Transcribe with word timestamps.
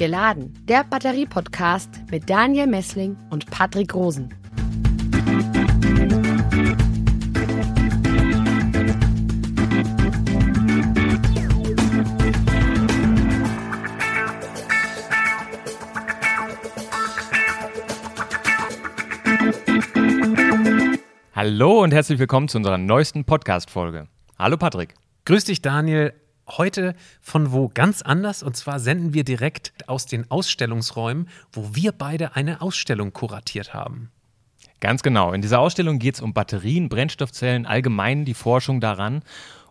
Geladen, 0.00 0.54
der 0.66 0.82
Batterie-Podcast 0.84 1.90
mit 2.10 2.30
Daniel 2.30 2.66
Messling 2.66 3.18
und 3.28 3.44
Patrick 3.50 3.92
Rosen. 3.92 4.30
Hallo 21.34 21.82
und 21.82 21.92
herzlich 21.92 22.18
willkommen 22.18 22.48
zu 22.48 22.56
unserer 22.56 22.78
neuesten 22.78 23.26
Podcast-Folge. 23.26 24.08
Hallo 24.38 24.56
Patrick. 24.56 24.94
Grüß 25.26 25.44
dich, 25.44 25.60
Daniel. 25.60 26.14
Heute 26.56 26.94
von 27.20 27.52
wo 27.52 27.68
ganz 27.68 28.02
anders 28.02 28.42
und 28.42 28.56
zwar 28.56 28.80
senden 28.80 29.14
wir 29.14 29.24
direkt 29.24 29.72
aus 29.86 30.06
den 30.06 30.30
Ausstellungsräumen, 30.30 31.28
wo 31.52 31.74
wir 31.74 31.92
beide 31.92 32.34
eine 32.34 32.60
Ausstellung 32.60 33.12
kuratiert 33.12 33.72
haben. 33.72 34.10
Ganz 34.80 35.02
genau. 35.02 35.32
In 35.32 35.42
dieser 35.42 35.60
Ausstellung 35.60 35.98
geht 35.98 36.14
es 36.14 36.20
um 36.20 36.32
Batterien, 36.32 36.88
Brennstoffzellen, 36.88 37.66
allgemein 37.66 38.24
die 38.24 38.34
Forschung 38.34 38.80
daran. 38.80 39.22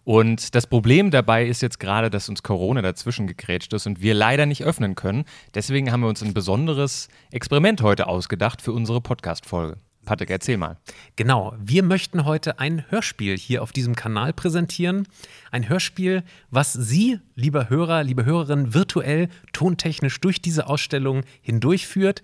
Und 0.04 0.56
das 0.56 0.68
Problem 0.68 1.12
dabei 1.12 1.46
ist 1.46 1.62
jetzt 1.62 1.80
gerade, 1.80 2.10
dass 2.10 2.30
uns 2.30 2.44
Corona 2.44 2.82
dazwischen 2.82 3.28
gegrätscht 3.28 3.74
ist 3.74 3.86
und 3.86 4.02
wir 4.02 4.14
leider 4.14 4.46
nicht 4.46 4.64
öffnen 4.64 4.96
können. 4.96 5.26
Deswegen 5.54 5.92
haben 5.92 6.02
wir 6.02 6.10
uns 6.10 6.24
ein 6.24 6.34
besonderes 6.34 7.10
Experiment 7.32 7.82
heute 7.82 8.08
ausgedacht 8.08 8.62
für 8.62 8.72
unsere 8.72 9.02
Podcast-Folge. 9.02 9.78
Patrick, 10.10 10.32
erzähl 10.32 10.58
mal. 10.58 10.78
Genau, 11.18 11.54
wir 11.64 11.84
möchten 11.84 12.26
heute 12.26 12.58
ein 12.58 12.84
Hörspiel 12.90 13.38
hier 13.38 13.62
auf 13.62 13.72
diesem 13.72 13.96
Kanal 13.96 14.34
präsentieren. 14.34 15.08
Ein 15.52 15.70
Hörspiel, 15.70 16.24
was 16.50 16.74
Sie, 16.74 17.20
lieber 17.36 17.70
Hörer, 17.70 18.02
liebe 18.02 18.26
Hörerin, 18.26 18.74
virtuell, 18.74 19.30
tontechnisch 19.54 20.20
durch 20.20 20.42
diese 20.42 20.66
Ausstellung 20.66 21.22
hindurchführt. 21.44 22.24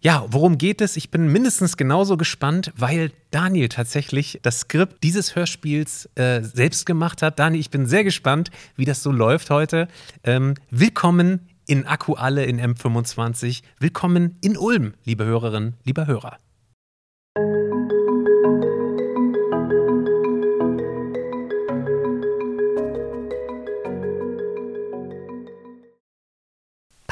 Ja, 0.00 0.24
worum 0.30 0.56
geht 0.56 0.80
es? 0.80 0.96
Ich 0.96 1.10
bin 1.10 1.30
mindestens 1.30 1.76
genauso 1.76 2.16
gespannt, 2.16 2.72
weil 2.74 3.12
Daniel 3.32 3.68
tatsächlich 3.68 4.40
das 4.40 4.60
Skript 4.60 5.04
dieses 5.04 5.36
Hörspiels 5.36 6.08
äh, 6.14 6.40
selbst 6.42 6.86
gemacht 6.86 7.20
hat. 7.20 7.38
Daniel, 7.38 7.60
ich 7.60 7.68
bin 7.68 7.84
sehr 7.84 8.04
gespannt, 8.04 8.50
wie 8.76 8.86
das 8.86 9.02
so 9.02 9.12
läuft 9.12 9.50
heute. 9.50 9.88
Ähm, 10.24 10.54
willkommen 10.70 11.50
in 11.66 11.86
Akku 11.86 12.14
alle 12.14 12.46
in 12.46 12.58
M25. 12.58 13.60
Willkommen 13.78 14.38
in 14.40 14.56
Ulm, 14.56 14.94
liebe 15.04 15.26
Hörerinnen, 15.26 15.74
lieber 15.84 16.06
Hörer. 16.06 16.38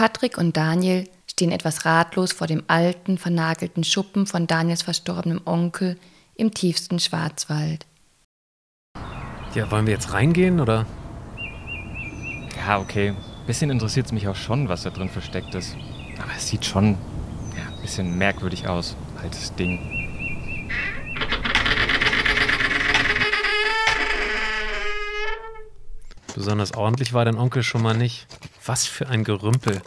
Patrick 0.04 0.36
und 0.36 0.54
Daniel 0.54 1.08
stehen 1.26 1.50
etwas 1.50 1.86
ratlos 1.86 2.34
vor 2.34 2.46
dem 2.46 2.62
alten, 2.66 3.16
vernagelten 3.16 3.84
Schuppen 3.84 4.26
von 4.26 4.46
Daniels 4.46 4.82
verstorbenem 4.82 5.40
Onkel 5.46 5.98
im 6.34 6.52
tiefsten 6.52 7.00
Schwarzwald. 7.00 7.86
Ja, 9.54 9.70
wollen 9.70 9.86
wir 9.86 9.94
jetzt 9.94 10.12
reingehen 10.12 10.60
oder? 10.60 10.84
Ja, 12.66 12.78
okay. 12.78 13.12
Ein 13.12 13.46
bisschen 13.46 13.70
interessiert 13.70 14.04
es 14.04 14.12
mich 14.12 14.28
auch 14.28 14.36
schon, 14.36 14.68
was 14.68 14.82
da 14.82 14.90
drin 14.90 15.08
versteckt 15.08 15.54
ist. 15.54 15.74
Aber 16.22 16.32
es 16.36 16.48
sieht 16.48 16.66
schon 16.66 16.98
ja, 17.56 17.74
ein 17.74 17.80
bisschen 17.80 18.18
merkwürdig 18.18 18.68
aus. 18.68 18.96
Altes 19.22 19.54
Ding. 19.54 19.78
Besonders 26.34 26.74
ordentlich 26.74 27.14
war 27.14 27.24
dein 27.24 27.38
Onkel 27.38 27.62
schon 27.62 27.80
mal 27.80 27.96
nicht. 27.96 28.26
Was 28.66 28.86
für 28.86 29.08
ein 29.08 29.24
Gerümpel. 29.24 29.80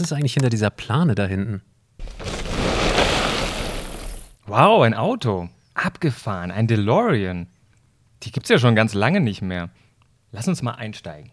Was 0.00 0.06
ist 0.06 0.12
eigentlich 0.14 0.32
hinter 0.32 0.48
dieser 0.48 0.70
Plane 0.70 1.14
da 1.14 1.26
hinten? 1.26 1.60
Wow, 4.46 4.82
ein 4.82 4.94
Auto. 4.94 5.50
Abgefahren, 5.74 6.50
ein 6.50 6.66
DeLorean. 6.66 7.48
Die 8.22 8.32
gibt's 8.32 8.48
ja 8.48 8.58
schon 8.58 8.74
ganz 8.74 8.94
lange 8.94 9.20
nicht 9.20 9.42
mehr. 9.42 9.68
Lass 10.32 10.48
uns 10.48 10.62
mal 10.62 10.72
einsteigen. 10.72 11.32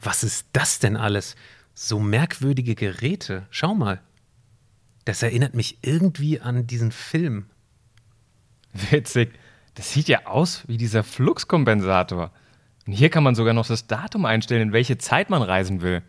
Was 0.00 0.24
ist 0.24 0.48
das 0.52 0.80
denn 0.80 0.96
alles? 0.96 1.36
So 1.72 2.00
merkwürdige 2.00 2.74
Geräte. 2.74 3.46
Schau 3.50 3.72
mal. 3.72 4.00
Das 5.04 5.22
erinnert 5.22 5.54
mich 5.54 5.78
irgendwie 5.82 6.40
an 6.40 6.66
diesen 6.66 6.90
Film. 6.90 7.50
Witzig. 8.72 9.38
Das 9.74 9.92
sieht 9.92 10.08
ja 10.08 10.26
aus 10.26 10.66
wie 10.66 10.76
dieser 10.76 11.04
Fluxkompensator. 11.04 12.32
Und 12.86 12.92
hier 12.92 13.10
kann 13.10 13.22
man 13.22 13.34
sogar 13.34 13.54
noch 13.54 13.66
das 13.66 13.86
Datum 13.86 14.24
einstellen, 14.24 14.62
in 14.62 14.72
welche 14.72 14.98
Zeit 14.98 15.30
man 15.30 15.42
reisen 15.42 15.82
will. 15.82 16.02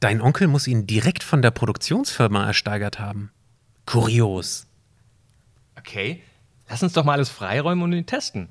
Dein 0.00 0.20
Onkel 0.20 0.48
muss 0.48 0.66
ihn 0.66 0.86
direkt 0.86 1.22
von 1.22 1.42
der 1.42 1.50
Produktionsfirma 1.50 2.46
ersteigert 2.46 2.98
haben. 2.98 3.30
Kurios. 3.86 4.66
Okay, 5.78 6.22
lass 6.68 6.82
uns 6.82 6.92
doch 6.92 7.04
mal 7.04 7.12
alles 7.12 7.28
freiräumen 7.28 7.84
und 7.84 7.92
ihn 7.92 8.06
testen. 8.06 8.48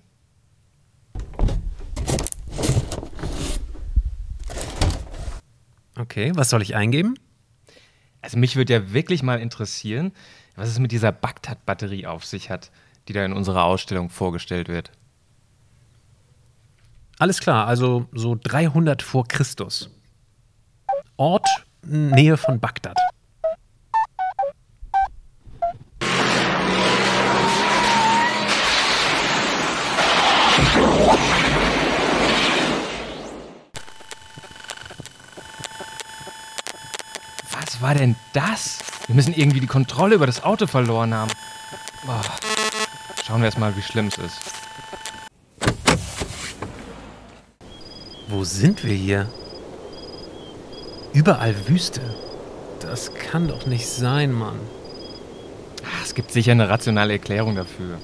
Okay, 5.98 6.32
was 6.36 6.50
soll 6.50 6.62
ich 6.62 6.76
eingeben? 6.76 7.16
Also 8.22 8.38
mich 8.38 8.56
würde 8.56 8.74
ja 8.74 8.94
wirklich 8.94 9.24
mal 9.24 9.40
interessieren, 9.40 10.12
was 10.56 10.70
es 10.70 10.80
mit 10.80 10.92
dieser 10.92 11.12
Bagdad-Batterie 11.12 12.06
auf 12.06 12.26
sich 12.26 12.50
hat, 12.50 12.72
die 13.08 13.14
da 13.14 13.26
in 13.26 13.34
unserer 13.34 13.64
Ausstellung 13.64 14.10
vorgestellt 14.10 14.68
wird. 14.68 14.92
Alles 17.22 17.40
klar, 17.40 17.68
also 17.68 18.08
so 18.14 18.36
300 18.36 19.04
vor 19.04 19.28
Christus. 19.28 19.92
Ort 21.18 21.48
Nähe 21.84 22.36
von 22.36 22.60
Bagdad. 22.60 22.98
Was 37.52 37.82
war 37.84 37.94
denn 37.94 38.16
das? 38.34 38.80
Wir 39.06 39.14
müssen 39.14 39.36
irgendwie 39.36 39.60
die 39.60 39.68
Kontrolle 39.68 40.16
über 40.16 40.26
das 40.26 40.44
Auto 40.44 40.66
verloren 40.66 41.14
haben. 41.14 41.32
Boah. 42.04 42.24
Schauen 43.24 43.42
wir 43.42 43.46
erst 43.46 43.60
mal, 43.60 43.78
wie 43.78 43.84
schlimm 43.84 44.08
es 44.08 44.18
ist. 44.18 44.61
Wo 48.32 48.46
sind 48.46 48.86
wir 48.86 48.94
hier? 48.94 49.28
Überall 51.12 51.54
Wüste. 51.68 52.00
Das 52.80 53.14
kann 53.14 53.50
doch 53.50 53.66
nicht 53.66 53.86
sein, 53.86 54.32
Mann. 54.32 54.58
Es 56.02 56.16
gibt 56.16 56.32
sicher 56.32 56.54
eine 56.54 56.70
rationale 56.70 57.12
Erklärung 57.12 57.56
dafür. 57.58 57.98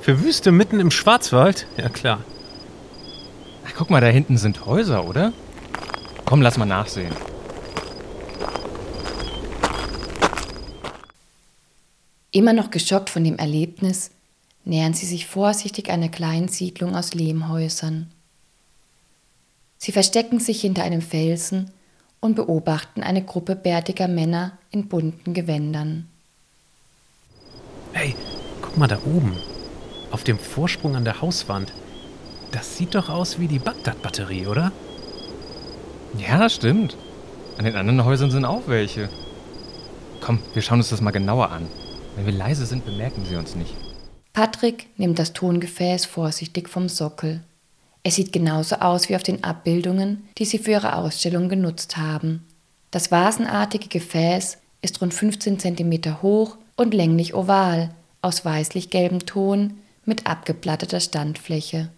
Für 0.00 0.24
Wüste 0.24 0.52
mitten 0.52 0.80
im 0.80 0.90
Schwarzwald? 0.90 1.66
Ja 1.76 1.90
klar. 1.90 2.24
Ach, 3.66 3.74
guck 3.76 3.90
mal, 3.90 4.00
da 4.00 4.06
hinten 4.06 4.38
sind 4.38 4.64
Häuser, 4.64 5.06
oder? 5.06 5.34
Komm, 6.24 6.40
lass 6.40 6.56
mal 6.56 6.64
nachsehen. 6.64 7.12
Immer 12.30 12.54
noch 12.54 12.70
geschockt 12.70 13.10
von 13.10 13.22
dem 13.22 13.36
Erlebnis, 13.36 14.12
nähern 14.64 14.94
sie 14.94 15.04
sich 15.04 15.26
vorsichtig 15.26 15.90
einer 15.90 16.08
kleinen 16.08 16.48
Siedlung 16.48 16.96
aus 16.96 17.12
Lehmhäusern. 17.12 18.13
Sie 19.84 19.92
verstecken 19.92 20.40
sich 20.40 20.62
hinter 20.62 20.82
einem 20.82 21.02
Felsen 21.02 21.70
und 22.18 22.36
beobachten 22.36 23.02
eine 23.02 23.22
Gruppe 23.22 23.54
bärtiger 23.54 24.08
Männer 24.08 24.56
in 24.70 24.88
bunten 24.88 25.34
Gewändern. 25.34 26.08
Hey, 27.92 28.14
guck 28.62 28.78
mal 28.78 28.86
da 28.86 28.96
oben. 29.04 29.36
Auf 30.10 30.24
dem 30.24 30.38
Vorsprung 30.38 30.96
an 30.96 31.04
der 31.04 31.20
Hauswand. 31.20 31.74
Das 32.50 32.78
sieht 32.78 32.94
doch 32.94 33.10
aus 33.10 33.38
wie 33.38 33.46
die 33.46 33.58
Bagdad-Batterie, 33.58 34.46
oder? 34.46 34.72
Ja, 36.16 36.48
stimmt. 36.48 36.96
An 37.58 37.66
den 37.66 37.76
anderen 37.76 38.06
Häusern 38.06 38.30
sind 38.30 38.46
auch 38.46 38.62
welche. 38.68 39.10
Komm, 40.22 40.38
wir 40.54 40.62
schauen 40.62 40.78
uns 40.78 40.88
das 40.88 41.02
mal 41.02 41.10
genauer 41.10 41.50
an. 41.50 41.68
Wenn 42.16 42.24
wir 42.24 42.32
leise 42.32 42.64
sind, 42.64 42.86
bemerken 42.86 43.26
sie 43.26 43.36
uns 43.36 43.54
nicht. 43.54 43.74
Patrick 44.32 44.86
nimmt 44.96 45.18
das 45.18 45.34
Tongefäß 45.34 46.06
vorsichtig 46.06 46.70
vom 46.70 46.88
Sockel. 46.88 47.42
Es 48.06 48.16
sieht 48.16 48.32
genauso 48.32 48.76
aus 48.76 49.08
wie 49.08 49.16
auf 49.16 49.22
den 49.22 49.42
Abbildungen, 49.42 50.28
die 50.36 50.44
sie 50.44 50.58
für 50.58 50.72
ihre 50.72 50.96
Ausstellung 50.96 51.48
genutzt 51.48 51.96
haben. 51.96 52.44
Das 52.90 53.10
vasenartige 53.10 53.88
Gefäß 53.88 54.58
ist 54.82 55.00
rund 55.00 55.14
15 55.14 55.58
cm 55.58 56.22
hoch 56.22 56.58
und 56.76 56.92
länglich 56.92 57.34
oval, 57.34 57.94
aus 58.20 58.44
weißlich-gelbem 58.44 59.24
Ton 59.24 59.78
mit 60.04 60.26
abgeplatteter 60.26 61.00
Standfläche. 61.00 61.88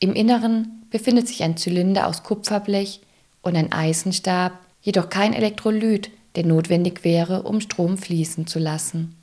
Im 0.00 0.12
Inneren 0.12 0.86
befindet 0.90 1.28
sich 1.28 1.44
ein 1.44 1.56
Zylinder 1.56 2.08
aus 2.08 2.24
Kupferblech 2.24 3.00
und 3.40 3.56
ein 3.56 3.72
Eisenstab, 3.72 4.58
jedoch 4.82 5.08
kein 5.08 5.32
Elektrolyt, 5.34 6.10
der 6.34 6.44
notwendig 6.44 7.04
wäre, 7.04 7.42
um 7.42 7.60
Strom 7.60 7.96
fließen 7.96 8.48
zu 8.48 8.58
lassen. 8.58 9.14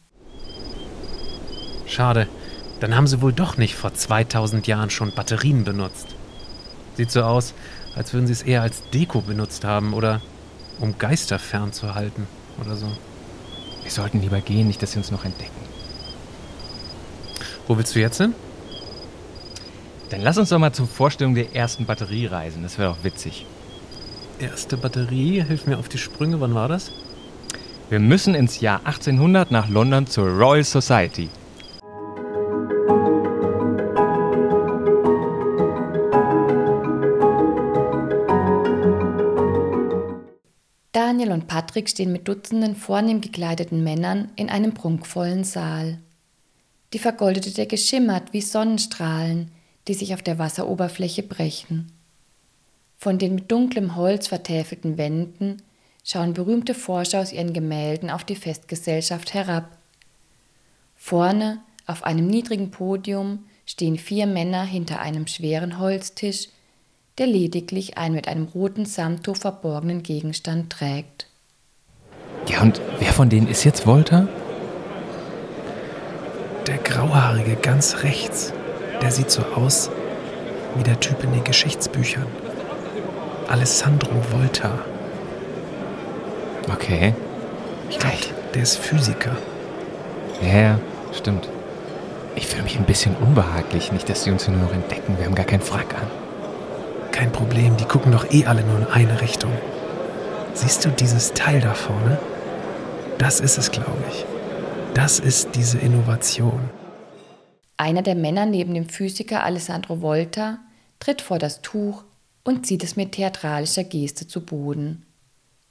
Schade. 1.87 2.29
Dann 2.79 2.95
haben 2.95 3.05
sie 3.05 3.21
wohl 3.21 3.33
doch 3.33 3.57
nicht 3.57 3.75
vor 3.75 3.93
2000 3.93 4.65
Jahren 4.65 4.89
schon 4.89 5.13
Batterien 5.13 5.65
benutzt. 5.65 6.15
Sieht 7.01 7.09
so 7.09 7.23
aus, 7.23 7.55
als 7.95 8.13
würden 8.13 8.27
sie 8.27 8.33
es 8.33 8.43
eher 8.43 8.61
als 8.61 8.83
Deko 8.93 9.21
benutzt 9.21 9.63
haben 9.63 9.95
oder 9.95 10.21
um 10.79 10.99
Geister 10.99 11.39
fernzuhalten 11.39 12.27
oder 12.63 12.75
so. 12.75 12.85
Wir 13.81 13.89
sollten 13.89 14.21
lieber 14.21 14.39
gehen, 14.39 14.67
nicht, 14.67 14.83
dass 14.83 14.91
sie 14.91 14.99
uns 14.99 15.09
noch 15.09 15.25
entdecken. 15.25 15.65
Wo 17.65 17.75
willst 17.75 17.95
du 17.95 17.99
jetzt 17.99 18.17
hin? 18.17 18.35
Dann 20.11 20.21
lass 20.21 20.37
uns 20.37 20.49
doch 20.49 20.59
mal 20.59 20.73
zur 20.73 20.85
Vorstellung 20.85 21.33
der 21.33 21.55
ersten 21.55 21.87
Batterie 21.87 22.27
reisen. 22.27 22.61
Das 22.61 22.77
wäre 22.77 22.93
doch 22.93 23.03
witzig. 23.03 23.47
Erste 24.37 24.77
Batterie, 24.77 25.43
hilf 25.43 25.65
mir 25.65 25.79
auf 25.79 25.89
die 25.89 25.97
Sprünge, 25.97 26.39
wann 26.39 26.53
war 26.53 26.67
das? 26.67 26.91
Wir 27.89 27.99
müssen 27.99 28.35
ins 28.35 28.61
Jahr 28.61 28.81
1800 28.85 29.49
nach 29.49 29.69
London 29.69 30.05
zur 30.05 30.27
Royal 30.27 30.63
Society. 30.63 31.29
Patrick 41.71 41.87
stehen 41.87 42.11
mit 42.11 42.27
Dutzenden 42.27 42.75
vornehm 42.75 43.21
gekleideten 43.21 43.81
Männern 43.81 44.27
in 44.35 44.49
einem 44.49 44.73
prunkvollen 44.73 45.45
Saal. 45.45 45.99
Die 46.91 46.99
vergoldete 46.99 47.51
Decke 47.51 47.77
schimmert 47.77 48.33
wie 48.33 48.41
Sonnenstrahlen, 48.41 49.49
die 49.87 49.93
sich 49.93 50.13
auf 50.13 50.21
der 50.21 50.37
Wasseroberfläche 50.37 51.23
brechen. 51.23 51.89
Von 52.97 53.19
den 53.19 53.35
mit 53.35 53.49
dunklem 53.49 53.95
Holz 53.95 54.27
vertäfelten 54.27 54.97
Wänden 54.97 55.61
schauen 56.03 56.33
berühmte 56.33 56.73
Forscher 56.73 57.21
aus 57.21 57.31
ihren 57.31 57.53
Gemälden 57.53 58.09
auf 58.09 58.25
die 58.25 58.35
Festgesellschaft 58.35 59.33
herab. 59.33 59.77
Vorne, 60.97 61.61
auf 61.87 62.03
einem 62.03 62.27
niedrigen 62.27 62.69
Podium, 62.69 63.45
stehen 63.65 63.97
vier 63.97 64.27
Männer 64.27 64.65
hinter 64.65 64.99
einem 64.99 65.25
schweren 65.25 65.79
Holztisch, 65.79 66.49
der 67.17 67.27
lediglich 67.27 67.97
einen 67.97 68.15
mit 68.15 68.27
einem 68.27 68.47
roten 68.47 68.85
Samttuch 68.85 69.37
verborgenen 69.37 70.03
Gegenstand 70.03 70.69
trägt. 70.69 71.30
Ja, 72.51 72.61
und 72.61 72.81
wer 72.99 73.13
von 73.13 73.29
denen 73.29 73.47
ist 73.47 73.63
jetzt 73.63 73.87
Volta? 73.87 74.27
Der 76.67 76.77
Grauhaarige 76.77 77.55
ganz 77.55 78.03
rechts. 78.03 78.53
Der 79.01 79.11
sieht 79.11 79.31
so 79.31 79.41
aus 79.55 79.89
wie 80.75 80.83
der 80.83 80.99
Typ 80.99 81.23
in 81.23 81.31
den 81.31 81.43
Geschichtsbüchern. 81.43 82.27
Alessandro 83.47 84.11
Volta. 84.31 84.71
Okay. 86.71 87.13
Ich 87.89 87.99
glaube, 87.99 88.15
der 88.53 88.63
ist 88.63 88.77
Physiker. 88.77 89.35
Ja, 90.41 90.59
ja, 90.59 90.79
stimmt. 91.13 91.49
Ich 92.35 92.47
fühle 92.47 92.63
mich 92.63 92.77
ein 92.77 92.85
bisschen 92.85 93.15
unbehaglich. 93.15 93.91
Nicht, 93.91 94.09
dass 94.09 94.23
sie 94.23 94.31
uns 94.31 94.45
hier 94.45 94.53
nur 94.53 94.63
noch 94.67 94.73
entdecken. 94.73 95.17
Wir 95.17 95.25
haben 95.25 95.35
gar 95.35 95.45
keinen 95.45 95.61
Frack 95.61 95.95
an. 95.95 96.07
Kein 97.11 97.31
Problem, 97.31 97.75
die 97.77 97.85
gucken 97.85 98.11
doch 98.11 98.31
eh 98.31 98.45
alle 98.45 98.63
nur 98.63 98.77
in 98.77 98.87
eine 98.87 99.21
Richtung. 99.21 99.51
Siehst 100.53 100.85
du 100.85 100.89
dieses 100.89 101.33
Teil 101.33 101.59
da 101.59 101.73
vorne? 101.73 102.17
Das 103.21 103.39
ist 103.39 103.59
es, 103.59 103.69
glaube 103.69 104.03
ich. 104.09 104.25
Das 104.95 105.19
ist 105.19 105.49
diese 105.53 105.77
Innovation. 105.77 106.71
Einer 107.77 108.01
der 108.01 108.15
Männer 108.15 108.47
neben 108.47 108.73
dem 108.73 108.89
Physiker 108.89 109.43
Alessandro 109.43 110.01
Volta 110.01 110.57
tritt 110.99 111.21
vor 111.21 111.37
das 111.37 111.61
Tuch 111.61 112.03
und 112.43 112.65
zieht 112.65 112.83
es 112.83 112.95
mit 112.95 113.11
theatralischer 113.11 113.83
Geste 113.83 114.27
zu 114.27 114.43
Boden. 114.43 115.05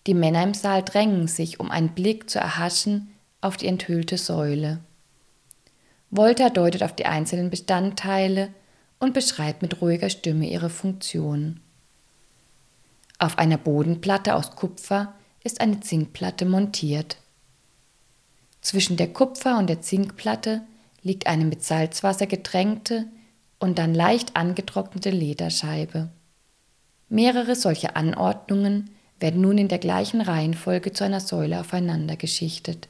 Die 0.07 0.15
Männer 0.15 0.45
im 0.45 0.55
Saal 0.55 0.85
drängen 0.85 1.27
sich, 1.27 1.59
um 1.59 1.73
einen 1.73 1.89
Blick 1.89 2.31
zu 2.31 2.39
erhaschen 2.39 3.11
auf 3.41 3.57
die 3.57 3.67
enthüllte 3.67 4.17
Säule. 4.17 4.79
Volta 6.13 6.51
deutet 6.51 6.85
auf 6.85 6.95
die 6.95 7.07
einzelnen 7.07 7.51
Bestandteile 7.51 8.51
und 9.01 9.13
beschreibt 9.13 9.61
mit 9.61 9.83
ruhiger 9.83 10.09
Stimme 10.09 10.49
ihre 10.49 10.71
Funktion. 10.71 11.59
Auf 13.19 13.39
einer 13.39 13.59
Bodenplatte 13.59 14.37
aus 14.37 14.53
Kupfer 14.53 15.15
ist 15.43 15.61
eine 15.61 15.81
Zinkplatte 15.81 16.45
montiert. 16.45 17.17
Zwischen 18.61 18.97
der 18.97 19.13
Kupfer- 19.13 19.59
und 19.59 19.69
der 19.69 19.81
Zinkplatte 19.81 20.63
liegt 21.03 21.27
eine 21.27 21.45
mit 21.45 21.65
Salzwasser 21.65 22.27
getränkte 22.27 23.07
und 23.59 23.79
dann 23.79 23.95
leicht 23.95 24.37
angetrocknete 24.37 25.11
Lederscheibe. 25.11 26.11
Mehrere 27.09 27.57
solche 27.57 27.97
Anordnungen 27.97 28.91
werden 29.19 29.41
nun 29.41 29.59
in 29.59 29.69
der 29.69 29.79
gleichen 29.79 30.21
Reihenfolge 30.21 30.93
zu 30.93 31.05
einer 31.05 31.21
Säule 31.21 31.61
aufeinander 31.61 32.17
geschichtet. 32.17 32.89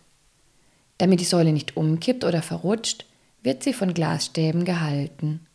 Damit 0.98 1.20
die 1.20 1.24
Säule 1.24 1.52
nicht 1.52 1.76
umkippt 1.76 2.24
oder 2.24 2.42
verrutscht, 2.42 3.06
wird 3.42 3.62
sie 3.62 3.72
von 3.72 3.94
Glasstäben 3.94 4.64
gehalten. 4.64 5.46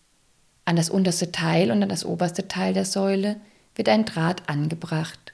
An 0.65 0.75
das 0.75 0.89
unterste 0.89 1.31
Teil 1.31 1.71
und 1.71 1.83
an 1.83 1.89
das 1.89 2.03
oberste 2.03 2.47
Teil 2.47 2.73
der 2.73 2.85
Säule 2.85 3.39
wird 3.75 3.87
ein 3.89 4.05
Draht 4.05 4.49
angebracht. 4.49 5.33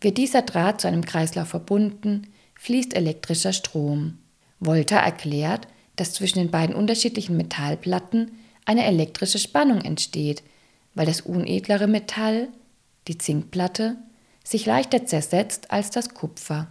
Wird 0.00 0.18
dieser 0.18 0.42
Draht 0.42 0.80
zu 0.80 0.88
einem 0.88 1.04
Kreislauf 1.04 1.48
verbunden, 1.48 2.26
fließt 2.62 2.94
elektrischer 2.94 3.52
Strom. 3.52 4.18
Volta 4.60 4.96
erklärt, 4.96 5.66
dass 5.96 6.12
zwischen 6.12 6.38
den 6.38 6.52
beiden 6.52 6.76
unterschiedlichen 6.76 7.36
Metallplatten 7.36 8.38
eine 8.64 8.84
elektrische 8.84 9.40
Spannung 9.40 9.80
entsteht, 9.80 10.44
weil 10.94 11.04
das 11.04 11.22
unedlere 11.22 11.88
Metall, 11.88 12.50
die 13.08 13.18
Zinkplatte, 13.18 13.96
sich 14.44 14.64
leichter 14.64 15.04
zersetzt 15.04 15.72
als 15.72 15.90
das 15.90 16.14
Kupfer. 16.14 16.68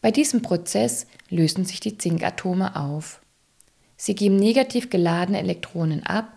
Bei 0.00 0.10
diesem 0.10 0.42
Prozess 0.42 1.06
lösen 1.30 1.64
sich 1.64 1.78
die 1.78 1.96
Zinkatome 1.96 2.74
auf. 2.74 3.20
Sie 3.96 4.16
geben 4.16 4.34
negativ 4.34 4.90
geladene 4.90 5.38
Elektronen 5.38 6.04
ab 6.04 6.36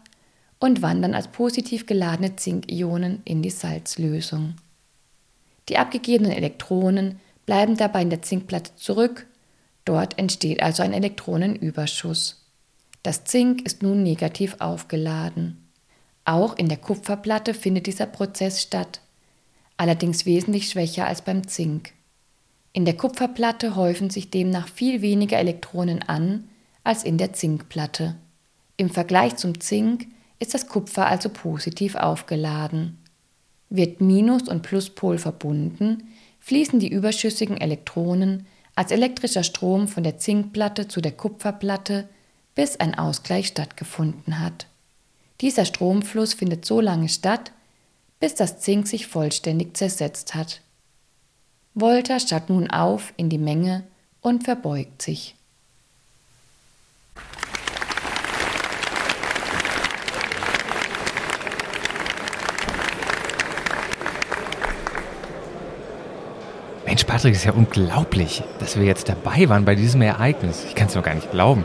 und 0.60 0.84
wandern 0.84 1.16
als 1.16 1.30
positiv 1.30 1.88
geladene 1.88 2.36
Zinkionen 2.36 3.24
in 3.26 3.42
die 3.42 3.50
Salzlösung. 3.50 4.58
Die 5.70 5.80
abgegebenen 5.80 6.34
Elektronen 6.34 7.20
bleiben 7.46 7.78
dabei 7.78 8.02
in 8.02 8.10
der 8.10 8.22
Zinkplatte 8.22 8.76
zurück 8.76 9.28
Dort 9.86 10.18
entsteht 10.20 10.62
also 10.62 10.84
ein 10.84 10.94
Elektronenüberschuss. 10.94 12.46
Das 13.04 13.24
Zink 13.24 13.64
ist 13.64 13.82
nun 13.82 14.04
negativ 14.04 14.58
aufgeladen. 14.60 15.58
Auch 16.24 16.58
in 16.58 16.70
der 16.70 16.78
Kupferplatte 16.78 17.54
findet 17.54 17.88
dieser 17.88 18.06
Prozess 18.06 18.62
statt, 18.62 19.02
allerdings 19.78 20.26
wesentlich 20.26 20.70
schwächer 20.70 21.08
als 21.08 21.24
beim 21.24 21.48
Zink. 21.48 21.94
In 22.74 22.86
der 22.86 22.96
Kupferplatte 22.96 23.76
häufen 23.76 24.12
sich 24.12 24.30
demnach 24.30 24.68
viel 24.68 25.02
weniger 25.02 25.40
Elektronen 25.40 26.04
an 26.04 26.48
als 26.84 27.04
in 27.04 27.18
der 27.18 27.34
Zinkplatte. 27.34 28.16
Im 28.78 28.90
Vergleich 28.90 29.36
zum 29.36 29.60
Zink 29.60 30.08
ist 30.40 30.54
das 30.54 30.68
Kupfer 30.68 31.08
also 31.08 31.30
positiv 31.30 31.96
aufgeladen. 31.96 33.00
Wird 33.70 34.00
Minus- 34.00 34.48
und 34.48 34.62
Pluspol 34.62 35.18
verbunden, 35.18 36.11
fließen 36.42 36.80
die 36.80 36.90
überschüssigen 36.90 37.58
Elektronen 37.58 38.46
als 38.76 38.92
elektrischer 38.92 39.44
Strom 39.44 39.88
von 39.88 40.04
der 40.04 40.18
Zinkplatte 40.18 40.88
zu 40.88 41.02
der 41.02 41.12
Kupferplatte, 41.14 42.10
bis 42.56 42.78
ein 42.78 42.98
Ausgleich 42.98 43.48
stattgefunden 43.48 44.40
hat. 44.40 44.68
Dieser 45.40 45.66
Stromfluss 45.66 46.34
findet 46.34 46.66
so 46.66 46.82
lange 46.82 47.10
statt, 47.10 47.52
bis 48.20 48.36
das 48.36 48.60
Zink 48.60 48.88
sich 48.88 49.08
vollständig 49.08 49.76
zersetzt 49.76 50.36
hat. 50.36 50.62
Volta 51.74 52.20
starrt 52.20 52.50
nun 52.50 52.70
auf 52.70 53.14
in 53.18 53.30
die 53.30 53.38
Menge 53.38 53.84
und 54.22 54.44
verbeugt 54.44 55.02
sich. 55.02 55.36
Mensch, 67.02 67.14
Patrick, 67.14 67.34
ist 67.34 67.46
ja 67.46 67.54
unglaublich, 67.54 68.44
dass 68.60 68.78
wir 68.78 68.86
jetzt 68.86 69.10
dabei 69.10 69.50
waren 69.50 69.66
bei 69.66 69.74
diesem 69.74 70.04
Ereignis. 70.04 70.66
Ich 70.68 70.76
kann 70.76 70.86
es 70.88 70.94
noch 70.94 71.02
gar 71.02 71.16
nicht 71.16 71.32
glauben. 71.32 71.64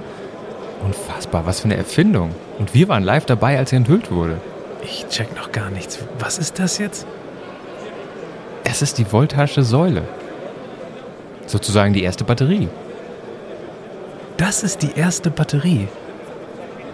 Unfassbar, 0.83 1.45
was 1.45 1.61
für 1.61 1.67
eine 1.67 1.77
Erfindung. 1.77 2.35
Und 2.59 2.73
wir 2.73 2.89
waren 2.89 3.03
live 3.03 3.27
dabei, 3.27 3.59
als 3.59 3.71
er 3.71 3.79
enthüllt 3.79 4.11
wurde. 4.11 4.41
Ich 4.83 5.07
check 5.09 5.37
noch 5.37 5.53
gar 5.53 5.69
nichts. 5.69 5.99
Was 6.19 6.39
ist 6.39 6.59
das 6.59 6.79
jetzt? 6.79 7.07
Es 8.65 8.81
ist 8.81 8.97
die 8.97 9.13
Voltasche 9.13 9.63
Säule. 9.63 10.05
Sozusagen 11.47 11.93
die 11.93 12.03
erste 12.03 12.25
Batterie. 12.25 12.69
Das 14.39 14.63
ist 14.63 14.83
die 14.83 14.97
erste 14.97 15.29
Batterie. 15.29 15.89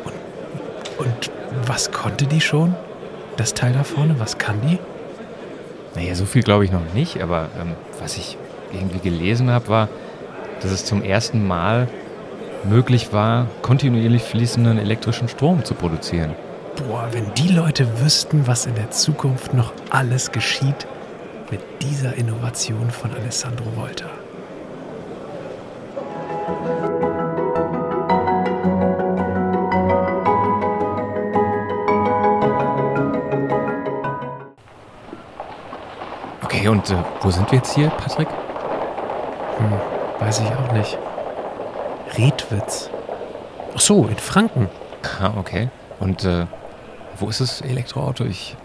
Und, 0.04 1.06
und 1.06 1.30
was 1.68 1.92
konnte 1.92 2.26
die 2.26 2.40
schon? 2.40 2.74
Das 3.36 3.54
Teil 3.54 3.72
da 3.72 3.84
vorne, 3.84 4.16
was 4.18 4.36
kann 4.36 4.60
die? 4.62 4.80
Naja, 5.94 6.14
so 6.14 6.24
viel 6.24 6.42
glaube 6.42 6.64
ich 6.64 6.72
noch 6.72 6.94
nicht, 6.94 7.22
aber 7.22 7.48
ähm, 7.60 7.74
was 8.00 8.16
ich 8.16 8.38
irgendwie 8.72 8.98
gelesen 8.98 9.50
habe, 9.50 9.68
war, 9.68 9.88
dass 10.60 10.70
es 10.70 10.84
zum 10.84 11.02
ersten 11.02 11.46
Mal 11.46 11.88
möglich 12.64 13.12
war, 13.12 13.46
kontinuierlich 13.60 14.22
fließenden 14.22 14.78
elektrischen 14.78 15.28
Strom 15.28 15.64
zu 15.64 15.74
produzieren. 15.74 16.34
Boah, 16.76 17.08
wenn 17.12 17.34
die 17.34 17.52
Leute 17.52 18.00
wüssten, 18.00 18.46
was 18.46 18.66
in 18.66 18.74
der 18.74 18.90
Zukunft 18.90 19.52
noch 19.52 19.72
alles 19.90 20.32
geschieht 20.32 20.86
mit 21.50 21.60
dieser 21.82 22.14
Innovation 22.14 22.90
von 22.90 23.10
Alessandro 23.14 23.76
Volta. 23.76 24.06
Okay, 36.62 36.68
und 36.68 36.90
äh, 36.90 37.02
wo 37.22 37.30
sind 37.32 37.50
wir 37.50 37.58
jetzt 37.58 37.74
hier, 37.74 37.88
Patrick? 37.90 38.28
Hm, 39.58 39.72
weiß 40.20 40.42
ich 40.42 40.46
auch 40.46 40.70
nicht. 40.70 40.96
Redwitz. 42.16 42.88
Ach 43.74 43.80
so, 43.80 44.06
in 44.06 44.16
Franken. 44.16 44.68
Ah, 45.20 45.32
okay. 45.36 45.70
Und 45.98 46.24
äh, 46.24 46.46
wo 47.18 47.28
ist 47.28 47.40
das 47.40 47.62
Elektroauto? 47.62 48.24
Ich. 48.26 48.56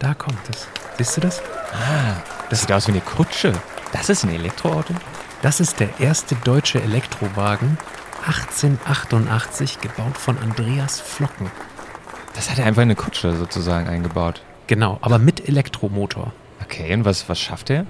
Da 0.00 0.12
kommt 0.12 0.36
es. 0.50 0.68
Siehst 0.98 1.16
du 1.16 1.22
das? 1.22 1.40
Ah, 1.72 2.20
das 2.50 2.60
sieht 2.60 2.72
aus 2.72 2.86
wie 2.88 2.92
eine 2.92 3.00
Kutsche. 3.00 3.54
Das 3.94 4.10
ist 4.10 4.24
ein 4.24 4.34
Elektroauto? 4.34 4.92
Das 5.40 5.60
ist 5.60 5.80
der 5.80 5.98
erste 5.98 6.34
deutsche 6.44 6.82
Elektrowagen, 6.82 7.78
1888, 8.26 9.80
gebaut 9.80 10.18
von 10.18 10.36
Andreas 10.36 11.00
Flocken. 11.00 11.50
Das 12.34 12.50
hat 12.50 12.58
er 12.58 12.66
einfach 12.66 12.82
in 12.82 12.88
eine 12.88 12.96
Kutsche 12.96 13.34
sozusagen 13.34 13.88
eingebaut. 13.88 14.42
Genau, 14.66 14.98
aber 15.00 15.18
mit 15.18 15.48
Elektromotor. 15.48 16.34
Okay, 16.82 16.94
und 16.94 17.04
was, 17.04 17.28
was 17.28 17.38
schafft 17.38 17.70
er? 17.70 17.86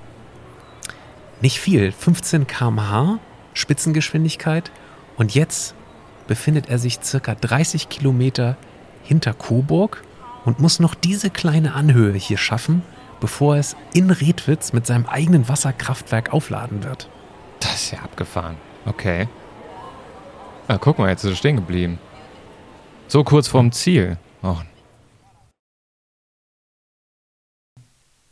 Nicht 1.40 1.58
viel, 1.58 1.92
15 1.92 2.46
km/h 2.46 3.18
Spitzengeschwindigkeit. 3.54 4.70
Und 5.16 5.34
jetzt 5.34 5.75
befindet 6.26 6.68
er 6.68 6.78
sich 6.78 6.99
circa 7.02 7.34
30 7.34 7.88
Kilometer 7.88 8.56
hinter 9.02 9.32
Coburg 9.32 10.02
und 10.44 10.61
muss 10.61 10.78
noch 10.78 10.94
diese 10.94 11.30
kleine 11.30 11.75
Anhöhe 11.75 12.12
hier 12.12 12.37
schaffen, 12.37 12.82
bevor 13.20 13.56
es 13.56 13.76
in 13.94 14.11
Redwitz 14.11 14.72
mit 14.72 14.87
seinem 14.87 15.06
eigenen 15.06 15.49
Wasserkraftwerk 15.49 16.32
aufladen 16.32 16.84
wird. 16.84 17.08
Das 17.61 17.75
ist 17.75 17.92
ja 17.92 18.00
abgefahren. 18.00 18.56
Okay. 18.84 19.26
Ah, 20.68 20.78
guck 20.78 20.99
mal, 20.99 21.08
jetzt 21.08 21.25
ist 21.25 21.30
er 21.30 21.37
stehen 21.37 21.56
geblieben. 21.56 21.99
So 23.08 23.25
kurz 23.25 23.49
vorm 23.49 23.72
Ziel. 23.72 24.18
Oh. 24.42 24.56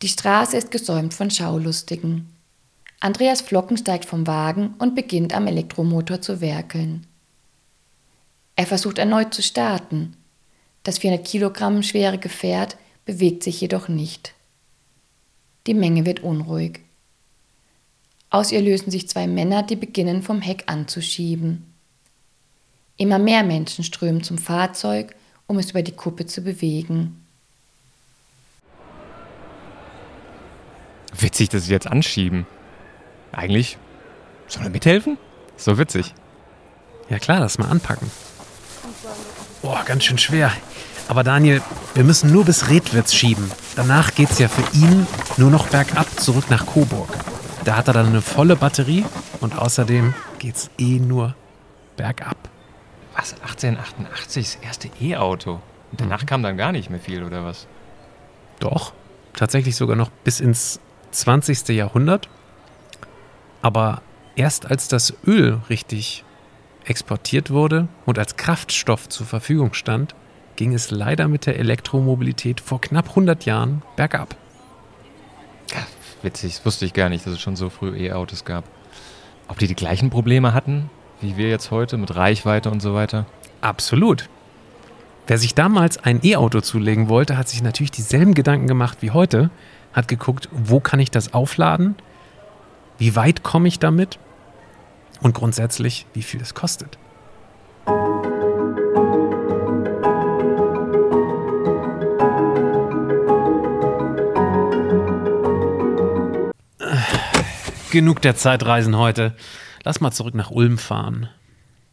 Die 0.03 0.09
Straße 0.09 0.57
ist 0.57 0.71
gesäumt 0.71 1.13
von 1.13 1.31
Schaulustigen. 1.31 2.29
Andreas 3.01 3.43
Flocken 3.43 3.77
steigt 3.77 4.07
vom 4.07 4.27
Wagen 4.27 4.75
und 4.79 4.95
beginnt 4.95 5.35
am 5.35 5.47
Elektromotor 5.47 6.23
zu 6.23 6.41
werkeln. 6.41 7.07
Er 8.57 8.67
versucht 8.67 8.99
erneut 8.99 9.35
zu 9.35 9.43
starten. 9.43 10.17
Das 10.85 10.99
400 10.99 11.27
Kilogramm 11.27 11.83
schwere 11.83 12.19
Gefährt 12.19 12.79
bewegt 13.05 13.43
sich 13.43 13.61
jedoch 13.61 13.89
nicht. 13.89 14.35
Die 15.67 15.75
Menge 15.75 16.07
wird 16.07 16.21
unruhig. 16.21 16.81
Aus 18.31 18.53
ihr 18.53 18.63
lösen 18.63 18.91
sich 18.91 19.09
zwei 19.09 19.27
Männer, 19.27 19.63
die 19.63 19.77
beginnen 19.77 20.23
vom 20.23 20.41
Heck 20.41 20.65
anzuschieben. 20.67 21.67
Immer 22.97 23.19
mehr 23.19 23.43
Menschen 23.43 23.85
strömen 23.85 24.23
zum 24.23 24.39
Fahrzeug, 24.39 25.15
um 25.47 25.59
es 25.59 25.71
über 25.71 25.83
die 25.83 25.93
Kuppe 25.93 26.27
zu 26.27 26.43
bewegen. 26.43 27.20
Witzig, 31.21 31.49
dass 31.51 31.65
sie 31.65 31.73
jetzt 31.73 31.87
anschieben. 31.87 32.47
Eigentlich 33.33 33.79
soll 34.47 34.65
er 34.65 34.71
mithelfen? 34.71 35.19
So 35.57 35.79
witzig. 35.79 36.15
Ja 37.09 37.19
klar, 37.19 37.41
das 37.41 37.59
mal 37.59 37.69
anpacken. 37.69 38.11
Boah, 39.63 39.83
ganz 39.85 40.05
schön 40.05 40.19
schwer. 40.19 40.53
Aber 41.09 41.25
Daniel, 41.25 41.61
wir 41.95 42.05
müssen 42.05 42.33
nur 42.33 42.45
bis 42.45 42.69
Redwitz 42.69 43.13
schieben. 43.15 43.51
Danach 43.77 44.15
geht's 44.15 44.39
ja 44.39 44.49
für 44.49 44.65
ihn 44.77 45.07
nur 45.37 45.51
noch 45.51 45.67
bergab 45.69 46.09
zurück 46.19 46.45
nach 46.51 46.67
Coburg. 46.67 47.09
Da 47.65 47.77
hat 47.77 47.89
er 47.89 47.95
dann 47.95 48.07
eine 48.07 48.23
volle 48.23 48.57
Batterie 48.57 49.05
und 49.41 49.59
außerdem 49.59 50.15
geht's 50.39 50.71
eh 50.79 50.99
nur 50.99 51.35
bergab. 51.97 52.37
Was? 53.17 53.35
1888 53.43 54.45
das 54.45 54.65
erste 54.65 54.89
E-Auto? 55.01 55.61
Und 55.91 56.01
danach 56.01 56.23
mhm. 56.23 56.27
kam 56.27 56.43
dann 56.43 56.57
gar 56.57 56.73
nicht 56.73 56.91
mehr 56.91 57.01
viel, 57.01 57.23
oder 57.25 57.45
was? 57.45 57.67
Doch, 58.61 58.93
tatsächlich 59.35 59.77
sogar 59.77 59.97
noch 59.97 60.11
bis 60.11 60.41
ins 60.41 60.81
20. 61.11 61.69
Jahrhundert. 61.69 62.29
Aber 63.63 64.03
erst 64.37 64.71
als 64.71 64.89
das 64.89 65.15
Öl 65.27 65.61
richtig 65.69 66.25
exportiert 66.85 67.51
wurde 67.51 67.89
und 68.07 68.19
als 68.19 68.37
Kraftstoff 68.37 69.09
zur 69.09 69.27
Verfügung 69.27 69.75
stand, 69.75 70.15
ging 70.57 70.75
es 70.75 70.91
leider 70.91 71.29
mit 71.29 71.47
der 71.47 71.59
Elektromobilität 71.59 72.61
vor 72.61 72.81
knapp 72.81 73.11
100 73.11 73.45
Jahren 73.45 73.83
bergab. 73.97 74.37
Witzig, 76.23 76.57
das 76.57 76.67
wusste 76.67 76.85
ich 76.85 76.93
gar 76.93 77.09
nicht, 77.09 77.25
dass 77.25 77.35
es 77.35 77.41
schon 77.41 77.57
so 77.57 77.71
früh 77.71 77.97
E-Autos 77.97 78.45
gab. 78.45 78.65
Ob 79.49 79.59
die 79.59 79.67
die 79.67 79.75
gleichen 79.75 80.11
Probleme 80.11 80.53
hatten, 80.53 80.91
wie 81.21 81.37
wir 81.37 81.49
jetzt 81.49 81.71
heute, 81.71 81.97
mit 81.97 82.15
Reichweite 82.15 82.71
und 82.71 82.81
so 82.81 82.95
weiter? 82.95 83.27
Absolut. 83.61 84.29
Wer 85.27 85.39
sich 85.39 85.55
damals 85.55 85.99
ein 85.99 86.21
E-Auto 86.23 86.61
zulegen 86.61 87.09
wollte, 87.09 87.37
hat 87.37 87.49
sich 87.49 87.63
natürlich 87.63 87.91
dieselben 87.91 88.35
Gedanken 88.35 88.67
gemacht 88.67 88.99
wie 89.01 89.13
heute, 89.13 89.51
hat 89.93 90.09
geguckt, 90.09 90.49
wo 90.53 90.81
kann 90.81 91.01
ich 91.01 91.11
das 91.11 91.35
aufladen, 91.35 91.97
wie 92.99 93.17
weit 93.17 93.43
komme 93.43 93.69
ich 93.69 93.79
damit 93.79 94.19
und 95.21 95.35
grundsätzlich, 95.35 96.07
wie 96.13 96.23
viel 96.23 96.41
es 96.41 96.55
kostet. 96.55 96.99
Genug 107.91 108.23
der 108.23 108.37
Zeitreisen 108.37 108.97
heute. 108.97 109.35
Lass 109.83 110.01
mal 110.01 110.13
zurück 110.13 110.35
nach 110.35 110.51
Ulm 110.51 110.79
fahren. 110.79 111.29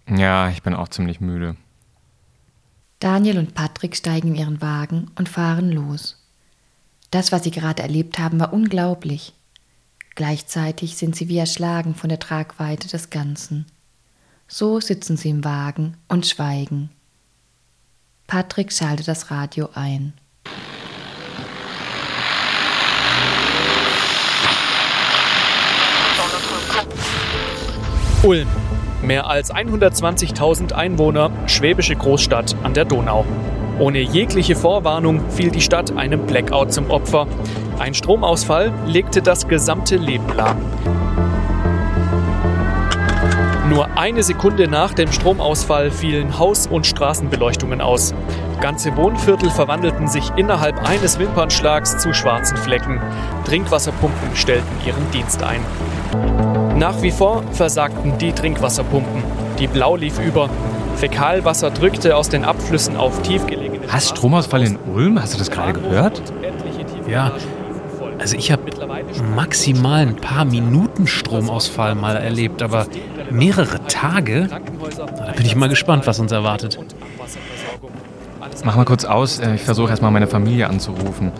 Ja, 0.08 0.50
ich 0.50 0.62
bin 0.62 0.75
auch 0.75 0.89
ziemlich 0.89 1.20
müde. 1.22 1.56
Daniel 3.00 3.39
und 3.39 3.54
Patrick 3.54 3.96
steigen 3.96 4.30
in 4.30 4.36
ihren 4.36 4.62
Wagen 4.62 5.12
und 5.16 5.30
fahren 5.30 5.72
los. 5.72 6.16
Das, 7.11 7.31
was 7.31 7.43
sie 7.43 7.51
gerade 7.51 7.83
erlebt 7.83 8.19
haben, 8.19 8.39
war 8.39 8.53
unglaublich. 8.53 9.33
Gleichzeitig 10.15 10.97
sind 10.97 11.15
sie 11.15 11.29
wie 11.29 11.37
erschlagen 11.37 11.95
von 11.95 12.09
der 12.09 12.19
Tragweite 12.19 12.87
des 12.87 13.09
Ganzen. 13.09 13.65
So 14.47 14.79
sitzen 14.79 15.15
sie 15.15 15.29
im 15.29 15.43
Wagen 15.43 15.95
und 16.07 16.25
schweigen. 16.25 16.89
Patrick 18.25 18.73
schaltet 18.73 19.07
das 19.07 19.31
Radio 19.31 19.69
ein. 19.73 20.13
Ulm. 28.23 28.47
Mehr 29.03 29.27
als 29.27 29.53
120.000 29.53 30.73
Einwohner, 30.73 31.31
schwäbische 31.47 31.95
Großstadt 31.95 32.55
an 32.63 32.73
der 32.73 32.83
Donau. 32.83 33.25
Ohne 33.79 34.00
jegliche 34.00 34.55
Vorwarnung 34.55 35.22
fiel 35.29 35.51
die 35.51 35.62
Stadt 35.62 35.96
einem 35.96 36.25
Blackout 36.25 36.74
zum 36.74 36.89
Opfer. 36.89 37.27
Ein 37.77 37.93
Stromausfall 37.93 38.74
legte 38.88 39.22
das 39.22 39.48
gesamte 39.48 39.98
Leben 39.98 40.34
lahm. 40.36 40.57
Nur 43.69 43.88
eine 43.96 44.24
Sekunde 44.24 44.67
nach 44.67 44.93
dem 44.93 45.12
Stromausfall 45.12 45.91
fielen 45.91 46.39
Haus- 46.39 46.65
und 46.65 46.88
Straßenbeleuchtungen 46.88 47.81
aus. 47.81 48.15
Ganze 48.62 48.96
Wohnviertel 48.98 49.51
verwandelten 49.51 50.07
sich 50.07 50.31
innerhalb 50.36 50.81
eines 50.89 51.19
Wimpernschlags 51.19 52.00
zu 52.00 52.13
schwarzen 52.13 52.57
Flecken. 52.57 53.00
Trinkwasserpumpen 53.46 54.36
stellten 54.36 54.74
ihren 54.88 55.12
Dienst 55.12 55.43
ein. 55.43 55.62
Nach 56.79 57.00
wie 57.03 57.12
vor 57.12 57.43
versagten 57.51 58.17
die 58.17 58.31
Trinkwasserpumpen. 58.31 59.24
Die 59.60 59.67
Blau 59.67 59.96
lief 59.96 60.19
über. 60.19 60.50
Fäkalwasser 60.98 61.70
drückte 61.70 62.16
aus 62.16 62.30
den 62.30 62.44
Abflüssen 62.44 62.98
auf 62.98 63.22
tiefgelegene 63.22 63.86
Was? 63.92 64.10
Stromausfall 64.10 64.63
in 64.63 64.77
Ulm? 64.92 65.22
Hast 65.22 65.36
du 65.36 65.38
das 65.38 65.51
gerade 65.51 65.74
gehört? 65.74 66.22
Ja. 67.08 67.34
Also 68.18 68.36
ich 68.36 68.51
habe 68.51 68.63
maximal 69.36 70.01
ein 70.01 70.16
paar 70.16 70.44
Minuten 70.44 71.06
Stromausfall 71.06 71.94
mal 71.94 72.16
erlebt, 72.16 72.63
aber 72.63 72.88
mehrere 73.30 73.80
Tage? 73.86 74.48
Da 74.48 75.32
bin 75.34 75.46
ich 75.46 75.56
mal 75.56 75.70
gespannt, 75.70 76.08
was 76.08 76.20
uns 76.20 76.32
erwartet. 76.32 76.80
Mach 78.63 78.75
mal 78.75 78.86
kurz 78.86 79.06
aus. 79.06 79.38
Äh, 79.38 79.54
ich 79.54 79.62
versuche 79.62 79.92
erstmal 79.92 80.10
meine 80.10 80.25
Familie 80.25 80.68
anzurufen. 80.68 81.32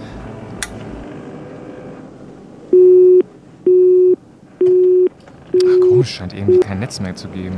Komisch, 5.82 6.16
scheint 6.16 6.34
irgendwie 6.34 6.60
kein 6.60 6.80
Netz 6.80 7.00
mehr 7.00 7.16
zu 7.16 7.28
geben. 7.30 7.58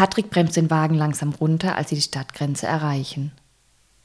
Patrick 0.00 0.30
bremst 0.30 0.56
den 0.56 0.70
Wagen 0.70 0.94
langsam 0.94 1.28
runter, 1.28 1.76
als 1.76 1.90
sie 1.90 1.94
die 1.94 2.00
Stadtgrenze 2.00 2.66
erreichen. 2.66 3.32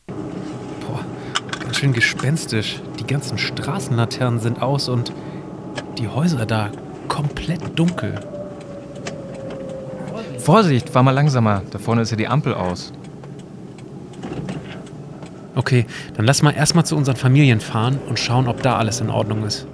Boah, 0.08 1.06
ganz 1.58 1.78
schön 1.78 1.94
gespenstisch. 1.94 2.82
Die 3.00 3.08
ganzen 3.08 3.38
Straßenlaternen 3.38 4.42
sind 4.42 4.62
aus 4.62 4.90
und 4.90 5.14
die 5.98 6.10
Häuser 6.10 6.46
da 6.46 6.70
komplett 7.08 7.80
dunkel. 7.80 8.20
Vorsicht, 10.38 10.90
fahr 10.90 11.04
mal 11.04 11.12
langsamer. 11.12 11.62
Da 11.72 11.80
vorne 11.80 12.02
ist 12.02 12.12
ja 12.12 12.18
die 12.18 12.28
Ampel 12.28 12.56
aus. 12.56 12.92
Okay, 15.56 15.86
dann 16.16 16.26
lass 16.26 16.42
mal 16.42 16.52
erstmal 16.52 16.86
zu 16.86 16.98
unseren 16.98 17.16
Familien 17.16 17.62
fahren 17.62 18.00
und 18.10 18.20
schauen, 18.20 18.50
ob 18.50 18.62
da 18.62 18.76
alles 18.76 19.00
in 19.00 19.10
Ordnung 19.10 19.46
ist. 19.46 19.66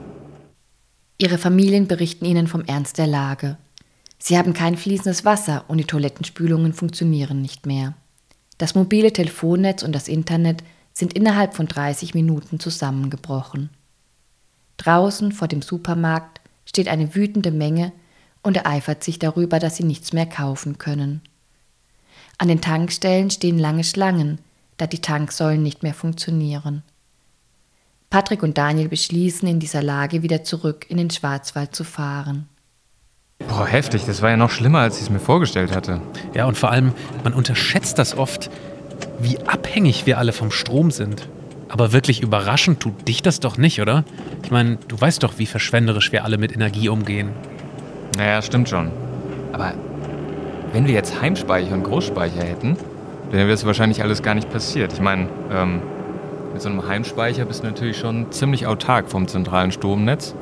Ihre 1.17 1.39
Familien 1.39 1.87
berichten 1.87 2.25
ihnen 2.25 2.45
vom 2.45 2.63
Ernst 2.65 2.99
der 2.99 3.07
Lage. 3.07 3.57
Sie 4.23 4.37
haben 4.37 4.53
kein 4.53 4.77
fließendes 4.77 5.25
Wasser 5.25 5.65
und 5.67 5.79
die 5.79 5.85
Toilettenspülungen 5.85 6.73
funktionieren 6.73 7.41
nicht 7.41 7.65
mehr. 7.65 7.95
Das 8.59 8.75
mobile 8.75 9.11
Telefonnetz 9.11 9.81
und 9.81 9.93
das 9.93 10.07
Internet 10.07 10.63
sind 10.93 11.13
innerhalb 11.13 11.55
von 11.55 11.67
30 11.67 12.13
Minuten 12.13 12.59
zusammengebrochen. 12.59 13.71
Draußen 14.77 15.31
vor 15.31 15.47
dem 15.47 15.63
Supermarkt 15.63 16.39
steht 16.65 16.87
eine 16.87 17.15
wütende 17.15 17.49
Menge 17.49 17.93
und 18.43 18.57
ereifert 18.57 19.03
sich 19.03 19.17
darüber, 19.17 19.57
dass 19.57 19.77
sie 19.77 19.85
nichts 19.85 20.13
mehr 20.13 20.27
kaufen 20.27 20.77
können. 20.77 21.21
An 22.37 22.47
den 22.47 22.61
Tankstellen 22.61 23.31
stehen 23.31 23.57
lange 23.57 23.83
Schlangen, 23.83 24.37
da 24.77 24.85
die 24.85 25.01
Tanksäulen 25.01 25.63
nicht 25.63 25.81
mehr 25.81 25.95
funktionieren. 25.95 26.83
Patrick 28.11 28.43
und 28.43 28.59
Daniel 28.59 28.87
beschließen, 28.87 29.47
in 29.47 29.59
dieser 29.59 29.81
Lage 29.81 30.21
wieder 30.21 30.43
zurück 30.43 30.85
in 30.89 30.97
den 30.97 31.09
Schwarzwald 31.09 31.75
zu 31.75 31.83
fahren. 31.83 32.47
Boah, 33.47 33.65
heftig. 33.65 34.05
Das 34.05 34.21
war 34.21 34.29
ja 34.29 34.37
noch 34.37 34.49
schlimmer, 34.49 34.79
als 34.79 34.97
ich 34.97 35.03
es 35.03 35.09
mir 35.09 35.19
vorgestellt 35.19 35.75
hatte. 35.75 36.01
Ja, 36.33 36.45
und 36.45 36.57
vor 36.57 36.71
allem, 36.71 36.93
man 37.23 37.33
unterschätzt 37.33 37.99
das 37.99 38.17
oft, 38.17 38.49
wie 39.19 39.39
abhängig 39.45 40.05
wir 40.05 40.17
alle 40.17 40.33
vom 40.33 40.51
Strom 40.51 40.91
sind. 40.91 41.27
Aber 41.69 41.93
wirklich 41.93 42.21
überraschend 42.21 42.81
tut 42.81 43.07
dich 43.07 43.21
das 43.21 43.39
doch 43.39 43.57
nicht, 43.57 43.81
oder? 43.81 44.03
Ich 44.43 44.51
meine, 44.51 44.77
du 44.87 44.99
weißt 44.99 45.23
doch, 45.23 45.33
wie 45.37 45.45
verschwenderisch 45.45 46.11
wir 46.11 46.25
alle 46.25 46.37
mit 46.37 46.53
Energie 46.53 46.89
umgehen. 46.89 47.29
Naja, 48.17 48.41
stimmt 48.41 48.67
schon. 48.67 48.91
Aber 49.53 49.73
wenn 50.73 50.85
wir 50.85 50.93
jetzt 50.93 51.21
Heimspeicher 51.21 51.73
und 51.73 51.83
Großspeicher 51.83 52.43
hätten, 52.43 52.75
dann 53.29 53.39
wäre 53.39 53.49
das 53.49 53.65
wahrscheinlich 53.65 54.01
alles 54.01 54.21
gar 54.21 54.35
nicht 54.35 54.49
passiert. 54.51 54.91
Ich 54.91 54.99
meine, 54.99 55.29
ähm, 55.51 55.81
mit 56.51 56.61
so 56.61 56.67
einem 56.67 56.85
Heimspeicher 56.85 57.45
bist 57.45 57.63
du 57.63 57.67
natürlich 57.67 57.97
schon 57.97 58.31
ziemlich 58.31 58.67
autark 58.67 59.09
vom 59.09 59.27
zentralen 59.27 59.71
Stromnetz. 59.71 60.35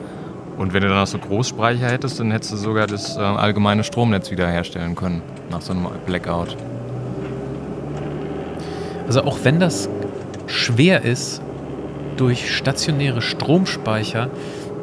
Und 0.59 0.73
wenn 0.73 0.81
du 0.81 0.89
dann 0.89 0.97
noch 0.97 1.07
so 1.07 1.17
Großspeicher 1.17 1.87
hättest, 1.87 2.19
dann 2.19 2.31
hättest 2.31 2.51
du 2.51 2.57
sogar 2.57 2.85
das 2.85 3.15
äh, 3.15 3.21
allgemeine 3.21 3.85
Stromnetz 3.85 4.29
wiederherstellen 4.29 4.93
können 4.93 5.21
nach 5.49 5.61
so 5.61 5.71
einem 5.71 5.87
Blackout. 6.05 6.57
Also 9.07 9.23
auch 9.23 9.37
wenn 9.43 9.61
das 9.61 9.87
schwer 10.47 11.03
ist, 11.05 11.41
durch 12.17 12.53
stationäre 12.53 13.21
Stromspeicher 13.21 14.29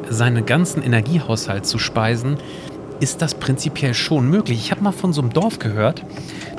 seinen 0.09 0.47
ganzen 0.47 0.81
Energiehaushalt 0.81 1.67
zu 1.67 1.77
speisen, 1.77 2.37
ist 2.99 3.21
das 3.21 3.35
prinzipiell 3.35 3.93
schon 3.93 4.27
möglich. 4.27 4.57
Ich 4.57 4.71
habe 4.71 4.81
mal 4.81 4.91
von 4.91 5.13
so 5.13 5.21
einem 5.21 5.31
Dorf 5.31 5.59
gehört, 5.59 6.01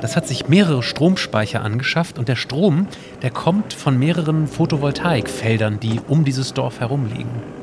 das 0.00 0.14
hat 0.14 0.28
sich 0.28 0.46
mehrere 0.46 0.84
Stromspeicher 0.84 1.60
angeschafft 1.60 2.20
und 2.20 2.28
der 2.28 2.36
Strom, 2.36 2.86
der 3.22 3.32
kommt 3.32 3.72
von 3.72 3.98
mehreren 3.98 4.46
Photovoltaikfeldern, 4.46 5.80
die 5.80 6.00
um 6.06 6.24
dieses 6.24 6.54
Dorf 6.54 6.78
herum 6.78 7.06
liegen. 7.12 7.57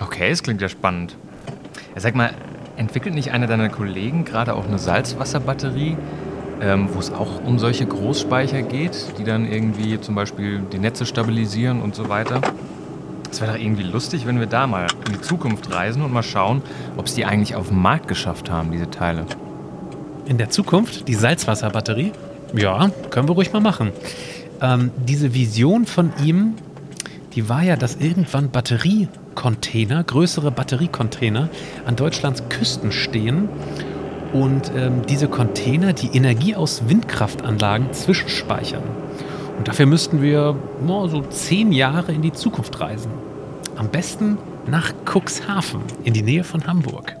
Okay, 0.00 0.30
das 0.30 0.42
klingt 0.42 0.62
ja 0.62 0.68
spannend. 0.68 1.16
sag 1.96 2.14
mal, 2.14 2.30
entwickelt 2.76 3.14
nicht 3.14 3.32
einer 3.32 3.46
deiner 3.46 3.68
Kollegen 3.68 4.24
gerade 4.24 4.54
auch 4.54 4.66
eine 4.66 4.78
Salzwasserbatterie, 4.78 5.96
ähm, 6.60 6.88
wo 6.92 7.00
es 7.00 7.12
auch 7.12 7.42
um 7.44 7.58
solche 7.58 7.86
Großspeicher 7.86 8.62
geht, 8.62 9.18
die 9.18 9.24
dann 9.24 9.50
irgendwie 9.50 10.00
zum 10.00 10.14
Beispiel 10.14 10.60
die 10.72 10.78
Netze 10.78 11.04
stabilisieren 11.06 11.82
und 11.82 11.94
so 11.94 12.08
weiter? 12.08 12.40
Es 13.30 13.40
wäre 13.40 13.52
doch 13.52 13.60
irgendwie 13.60 13.82
lustig, 13.82 14.26
wenn 14.26 14.38
wir 14.38 14.46
da 14.46 14.66
mal 14.66 14.86
in 15.06 15.14
die 15.14 15.20
Zukunft 15.20 15.72
reisen 15.72 16.02
und 16.02 16.12
mal 16.12 16.22
schauen, 16.22 16.62
ob 16.96 17.06
es 17.06 17.14
die 17.14 17.24
eigentlich 17.24 17.56
auf 17.56 17.68
den 17.68 17.78
Markt 17.78 18.08
geschafft 18.08 18.50
haben, 18.50 18.70
diese 18.72 18.90
Teile. 18.90 19.26
In 20.24 20.38
der 20.38 20.50
Zukunft? 20.50 21.08
Die 21.08 21.14
Salzwasserbatterie? 21.14 22.12
Ja, 22.54 22.90
können 23.10 23.28
wir 23.28 23.34
ruhig 23.34 23.52
mal 23.52 23.60
machen. 23.60 23.92
Ähm, 24.60 24.90
diese 24.96 25.34
Vision 25.34 25.84
von 25.84 26.12
ihm, 26.24 26.54
die 27.34 27.48
war 27.48 27.62
ja, 27.62 27.76
dass 27.76 27.96
irgendwann 27.96 28.50
Batteriecontainer, 29.38 30.02
größere 30.02 30.50
Batteriecontainer 30.50 31.48
an 31.86 31.94
Deutschlands 31.94 32.42
Küsten 32.48 32.90
stehen 32.90 33.48
und 34.32 34.72
ähm, 34.74 35.02
diese 35.08 35.28
Container 35.28 35.92
die 35.92 36.08
Energie 36.08 36.56
aus 36.56 36.88
Windkraftanlagen 36.88 37.92
zwischenspeichern. 37.92 38.82
Und 39.56 39.68
dafür 39.68 39.86
müssten 39.86 40.22
wir 40.22 40.56
oh, 40.86 41.06
so 41.06 41.22
zehn 41.22 41.70
Jahre 41.70 42.12
in 42.12 42.22
die 42.22 42.32
Zukunft 42.32 42.80
reisen. 42.80 43.12
Am 43.76 43.90
besten 43.90 44.38
nach 44.66 44.92
Cuxhaven 45.04 45.82
in 46.02 46.14
die 46.14 46.22
Nähe 46.22 46.42
von 46.42 46.66
Hamburg. 46.66 47.16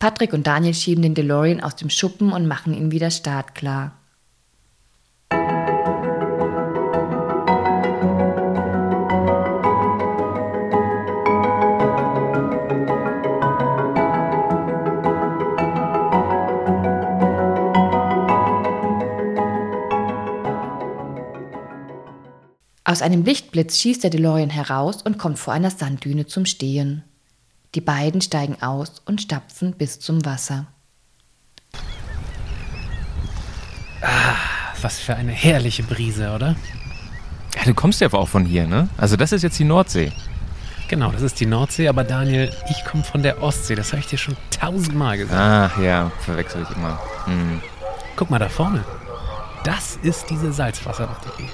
Patrick 0.00 0.32
und 0.32 0.48
Daniel 0.48 0.74
schieben 0.74 1.02
den 1.02 1.14
DeLorean 1.14 1.60
aus 1.60 1.76
dem 1.76 1.90
Schuppen 1.90 2.32
und 2.32 2.48
machen 2.48 2.74
ihn 2.74 2.90
wieder 2.90 3.12
startklar. 3.12 3.92
Aus 22.84 23.00
einem 23.00 23.24
Lichtblitz 23.24 23.78
schießt 23.78 24.02
der 24.02 24.10
DeLorean 24.10 24.50
heraus 24.50 25.02
und 25.02 25.16
kommt 25.16 25.38
vor 25.38 25.54
einer 25.54 25.70
Sanddüne 25.70 26.26
zum 26.26 26.46
Stehen. 26.46 27.04
Die 27.76 27.80
beiden 27.80 28.20
steigen 28.20 28.60
aus 28.60 29.00
und 29.06 29.22
stapfen 29.22 29.72
bis 29.72 30.00
zum 30.00 30.24
Wasser. 30.24 30.66
Ah, 34.02 34.34
was 34.80 34.98
für 34.98 35.14
eine 35.14 35.30
herrliche 35.30 35.84
Brise, 35.84 36.32
oder? 36.32 36.56
Ja, 37.54 37.64
du 37.64 37.72
kommst 37.72 38.00
ja 38.00 38.12
auch 38.12 38.28
von 38.28 38.44
hier, 38.44 38.66
ne? 38.66 38.88
Also 38.96 39.14
das 39.16 39.30
ist 39.30 39.42
jetzt 39.42 39.60
die 39.60 39.64
Nordsee. 39.64 40.10
Genau, 40.88 41.12
das 41.12 41.22
ist 41.22 41.38
die 41.38 41.46
Nordsee, 41.46 41.86
aber 41.86 42.02
Daniel, 42.02 42.50
ich 42.68 42.84
komme 42.84 43.04
von 43.04 43.22
der 43.22 43.40
Ostsee, 43.42 43.76
das 43.76 43.92
habe 43.92 44.00
ich 44.00 44.08
dir 44.08 44.18
schon 44.18 44.36
tausendmal 44.50 45.16
gesagt. 45.18 45.40
Ach 45.40 45.80
ja, 45.80 46.10
verwechsel 46.20 46.66
ich 46.68 46.76
immer. 46.76 46.98
Hm. 47.26 47.62
Guck 48.16 48.28
mal 48.28 48.40
da 48.40 48.48
vorne. 48.48 48.84
Das 49.64 49.96
ist 50.02 50.26
diese 50.28 50.52
Salzwasserbatterie. 50.52 51.48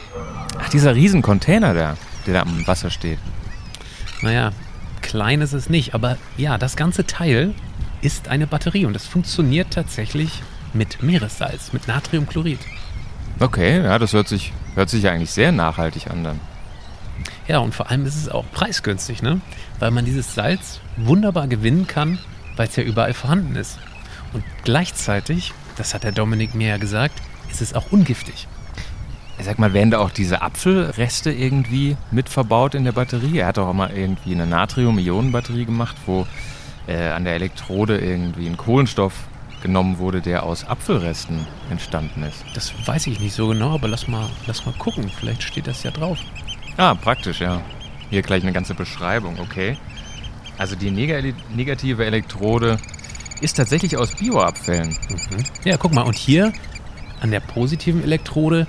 Ach, 0.58 0.68
dieser 0.70 0.94
Riesencontainer 0.94 1.74
da, 1.74 1.96
der 2.26 2.34
da 2.34 2.42
am 2.42 2.66
Wasser 2.66 2.90
steht. 2.90 3.18
Naja, 4.22 4.52
klein 5.02 5.42
ist 5.42 5.52
es 5.52 5.68
nicht, 5.68 5.94
aber 5.94 6.16
ja, 6.36 6.56
das 6.56 6.76
ganze 6.76 7.06
Teil 7.06 7.54
ist 8.00 8.28
eine 8.28 8.46
Batterie 8.46 8.86
und 8.86 8.96
es 8.96 9.06
funktioniert 9.06 9.72
tatsächlich 9.72 10.42
mit 10.72 11.02
Meeressalz, 11.02 11.72
mit 11.72 11.86
Natriumchlorid. 11.86 12.60
Okay, 13.40 13.82
ja, 13.82 13.98
das 13.98 14.14
hört 14.14 14.28
sich, 14.28 14.52
hört 14.74 14.88
sich 14.88 15.08
eigentlich 15.08 15.30
sehr 15.30 15.52
nachhaltig 15.52 16.10
an 16.10 16.24
dann. 16.24 16.40
Ja, 17.46 17.58
und 17.58 17.74
vor 17.74 17.90
allem 17.90 18.06
ist 18.06 18.16
es 18.16 18.28
auch 18.28 18.44
preisgünstig, 18.52 19.22
ne? 19.22 19.40
Weil 19.78 19.90
man 19.90 20.04
dieses 20.04 20.34
Salz 20.34 20.80
wunderbar 20.96 21.46
gewinnen 21.46 21.86
kann, 21.86 22.18
weil 22.56 22.68
es 22.68 22.76
ja 22.76 22.82
überall 22.82 23.14
vorhanden 23.14 23.56
ist. 23.56 23.78
Und 24.32 24.44
gleichzeitig, 24.64 25.52
das 25.76 25.94
hat 25.94 26.04
der 26.04 26.12
Dominik 26.12 26.54
mir 26.54 26.68
ja 26.68 26.76
gesagt, 26.76 27.22
ist 27.50 27.62
es 27.62 27.74
auch 27.74 27.90
ungiftig. 27.90 28.46
Sag 29.40 29.58
mal, 29.58 29.72
werden 29.72 29.92
da 29.92 29.98
auch 29.98 30.10
diese 30.10 30.42
Apfelreste 30.42 31.30
irgendwie 31.30 31.96
mit 32.10 32.28
verbaut 32.28 32.74
in 32.74 32.84
der 32.84 32.92
Batterie? 32.92 33.38
Er 33.38 33.46
hat 33.46 33.56
doch 33.56 33.68
auch 33.68 33.72
mal 33.72 33.90
irgendwie 33.90 34.32
eine 34.32 34.46
Natrium-Ionen-Batterie 34.46 35.64
gemacht, 35.64 35.96
wo 36.06 36.26
äh, 36.88 37.08
an 37.08 37.24
der 37.24 37.34
Elektrode 37.34 37.98
irgendwie 37.98 38.48
ein 38.48 38.56
Kohlenstoff 38.56 39.12
genommen 39.62 39.98
wurde, 39.98 40.20
der 40.20 40.42
aus 40.42 40.64
Apfelresten 40.64 41.46
entstanden 41.70 42.22
ist. 42.24 42.44
Das 42.54 42.72
weiß 42.86 43.06
ich 43.06 43.20
nicht 43.20 43.34
so 43.34 43.48
genau, 43.48 43.74
aber 43.74 43.88
lass 43.88 44.08
mal, 44.08 44.28
lass 44.46 44.66
mal 44.66 44.74
gucken. 44.78 45.08
Vielleicht 45.08 45.42
steht 45.42 45.66
das 45.66 45.82
ja 45.82 45.90
drauf. 45.90 46.18
Ah, 46.76 46.94
praktisch, 46.94 47.40
ja. 47.40 47.60
Hier 48.10 48.22
gleich 48.22 48.42
eine 48.42 48.52
ganze 48.52 48.74
Beschreibung, 48.74 49.38
okay. 49.38 49.76
Also 50.56 50.74
die 50.74 50.90
neg 50.90 51.34
negative 51.54 52.04
Elektrode 52.04 52.78
ist 53.40 53.56
tatsächlich 53.56 53.96
aus 53.96 54.14
Bioabfällen. 54.16 54.88
Mhm. 54.88 55.44
Ja, 55.64 55.76
guck 55.76 55.94
mal, 55.94 56.02
und 56.02 56.16
hier 56.16 56.52
an 57.20 57.30
der 57.30 57.40
positiven 57.40 58.02
Elektrode 58.02 58.66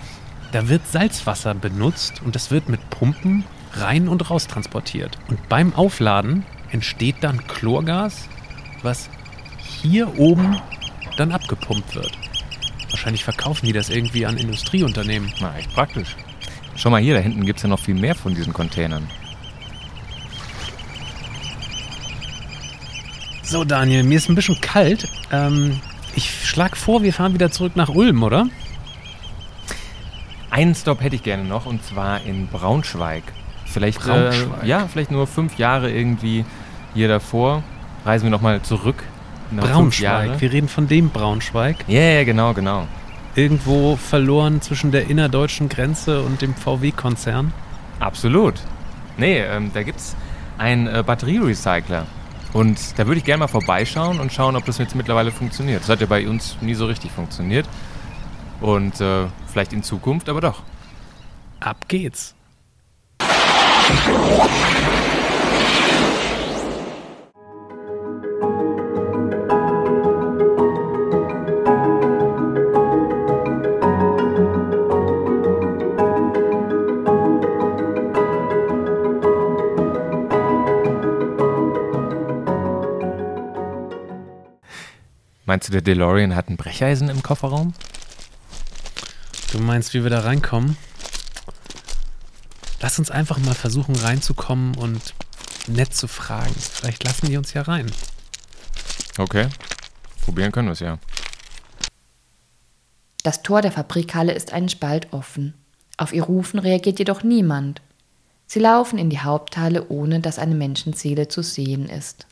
da 0.51 0.67
wird 0.67 0.87
Salzwasser 0.87 1.53
benutzt 1.53 2.21
und 2.25 2.33
das 2.33 2.49
wird 2.49 2.69
mit 2.69 2.89
Pumpen 2.89 3.43
rein 3.73 4.07
und 4.07 4.29
raus 4.29 4.47
transportiert. 4.47 5.17
Und 5.27 5.47
beim 5.47 5.75
Aufladen 5.75 6.43
entsteht 6.71 7.17
dann 7.21 7.45
Chlorgas, 7.47 8.27
was 8.81 9.09
hier 9.59 10.17
oben 10.17 10.59
dann 11.17 11.31
abgepumpt 11.31 11.93
wird. 11.95 12.17
Wahrscheinlich 12.89 13.23
verkaufen 13.23 13.67
die 13.67 13.73
das 13.73 13.89
irgendwie 13.89 14.25
an 14.25 14.37
Industrieunternehmen. 14.37 15.31
Na, 15.39 15.55
echt 15.55 15.71
praktisch. 15.73 16.15
Schau 16.75 16.89
mal 16.89 17.01
hier, 17.01 17.13
da 17.13 17.19
hinten 17.19 17.45
gibt 17.45 17.59
es 17.59 17.63
ja 17.63 17.69
noch 17.69 17.79
viel 17.79 17.93
mehr 17.93 18.15
von 18.15 18.33
diesen 18.33 18.53
Containern. 18.53 19.07
So, 23.43 23.63
Daniel, 23.63 24.03
mir 24.03 24.17
ist 24.17 24.29
ein 24.29 24.35
bisschen 24.35 24.59
kalt. 24.61 25.07
Ähm, 25.31 25.79
ich 26.15 26.47
schlage 26.47 26.75
vor, 26.75 27.03
wir 27.03 27.13
fahren 27.13 27.33
wieder 27.33 27.51
zurück 27.51 27.75
nach 27.75 27.89
Ulm, 27.89 28.23
oder? 28.23 28.47
Einen 30.51 30.75
Stop 30.75 31.01
hätte 31.01 31.15
ich 31.15 31.23
gerne 31.23 31.43
noch 31.43 31.65
und 31.65 31.83
zwar 31.83 32.21
in 32.21 32.47
Braunschweig. 32.47 33.23
Vielleicht, 33.65 33.99
Braunschweig. 33.99 34.63
Äh, 34.63 34.67
ja, 34.67 34.87
vielleicht 34.87 35.11
nur 35.11 35.27
fünf 35.27 35.57
Jahre 35.57 35.91
irgendwie 35.91 36.43
hier 36.93 37.07
davor. 37.07 37.63
Reisen 38.05 38.25
wir 38.25 38.31
nochmal 38.31 38.61
zurück. 38.61 39.03
Braunschweig, 39.51 40.41
wir 40.41 40.51
reden 40.51 40.67
von 40.67 40.87
dem 40.87 41.09
Braunschweig. 41.09 41.77
Ja, 41.87 41.99
yeah, 41.99 42.23
genau, 42.23 42.53
genau. 42.53 42.87
Irgendwo 43.35 43.95
verloren 43.95 44.61
zwischen 44.61 44.91
der 44.91 45.09
innerdeutschen 45.09 45.69
Grenze 45.69 46.21
und 46.21 46.41
dem 46.41 46.55
VW-Konzern. 46.55 47.53
Absolut. 47.99 48.55
Nee, 49.17 49.39
ähm, 49.39 49.71
da 49.73 49.83
gibt 49.83 49.99
es 49.99 50.15
einen 50.57 50.87
äh, 50.87 51.03
Batterierecycler. 51.05 52.05
Und 52.53 52.97
da 52.97 53.05
würde 53.05 53.19
ich 53.19 53.25
gerne 53.25 53.39
mal 53.39 53.47
vorbeischauen 53.47 54.19
und 54.19 54.33
schauen, 54.33 54.55
ob 54.55 54.65
das 54.65 54.77
jetzt 54.79 54.95
mittlerweile 54.95 55.31
funktioniert. 55.31 55.81
Das 55.81 55.89
hat 55.89 56.01
ja 56.01 56.07
bei 56.07 56.27
uns 56.27 56.57
nie 56.61 56.73
so 56.73 56.85
richtig 56.85 57.11
funktioniert. 57.11 57.67
Und 58.59 58.99
äh, 58.99 59.27
vielleicht 59.47 59.73
in 59.73 59.83
Zukunft, 59.83 60.29
aber 60.29 60.41
doch. 60.41 60.63
Ab 61.59 61.87
geht's. 61.87 62.35
Meinst 85.49 85.67
du, 85.67 85.71
der 85.71 85.81
DeLorean 85.81 86.35
hat 86.35 86.47
ein 86.51 86.57
Brecheisen 86.57 87.09
im 87.09 87.23
Kofferraum? 87.23 87.73
Du 89.51 89.57
meinst, 89.57 89.95
wie 89.95 90.03
wir 90.03 90.11
da 90.11 90.19
reinkommen? 90.19 90.77
Lass 92.81 92.99
uns 92.99 93.09
einfach 93.09 93.39
mal 93.39 93.55
versuchen 93.55 93.95
reinzukommen 93.95 94.75
und 94.77 95.15
nett 95.65 95.95
zu 95.95 96.07
fragen. 96.07 96.53
Vielleicht 96.53 97.03
lassen 97.03 97.29
die 97.29 97.37
uns 97.37 97.55
ja 97.55 97.63
rein. 97.63 97.91
Okay. 99.17 99.49
Probieren 100.23 100.51
können 100.51 100.67
wir 100.67 100.73
es 100.73 100.81
ja. 100.81 100.99
Das 103.23 103.41
Tor 103.41 103.63
der 103.63 103.71
Fabrikhalle 103.71 104.33
ist 104.33 104.53
einen 104.53 104.69
Spalt 104.69 105.11
offen. 105.13 105.55
Auf 105.97 106.13
ihr 106.13 106.25
Rufen 106.25 106.59
reagiert 106.59 106.99
jedoch 106.99 107.23
niemand. 107.23 107.81
Sie 108.45 108.59
laufen 108.59 108.99
in 108.99 109.09
die 109.09 109.21
Haupthalle, 109.21 109.89
ohne 109.89 110.19
dass 110.19 110.37
eine 110.37 110.53
Menschenseele 110.53 111.27
zu 111.27 111.41
sehen 111.41 111.89
ist. 111.89 112.27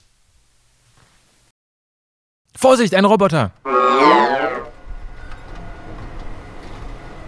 Vorsicht, 2.58 2.96
ein 2.96 3.06
Roboter! 3.06 3.52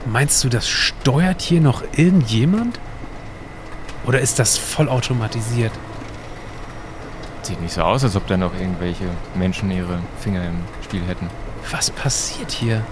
Meinst 0.08 0.44
du, 0.44 0.50
das 0.50 0.68
steuert 0.68 1.40
hier 1.40 1.62
noch 1.62 1.84
irgendjemand? 1.96 2.80
Oder 4.08 4.22
ist 4.22 4.40
das 4.40 4.58
vollautomatisiert? 4.58 5.72
Sieht 7.44 7.62
nicht 7.62 7.74
so 7.74 7.84
aus, 7.84 8.04
als 8.04 8.16
ob 8.16 8.26
da 8.26 8.38
noch 8.38 8.56
irgendwelche 8.60 9.04
Menschen 9.36 9.70
ihre 9.70 10.00
Finger 10.20 10.44
im 10.48 10.62
Spiel 10.84 11.04
hätten. 11.04 11.30
Was 11.70 11.92
passiert 11.92 12.50
hier? 12.50 12.84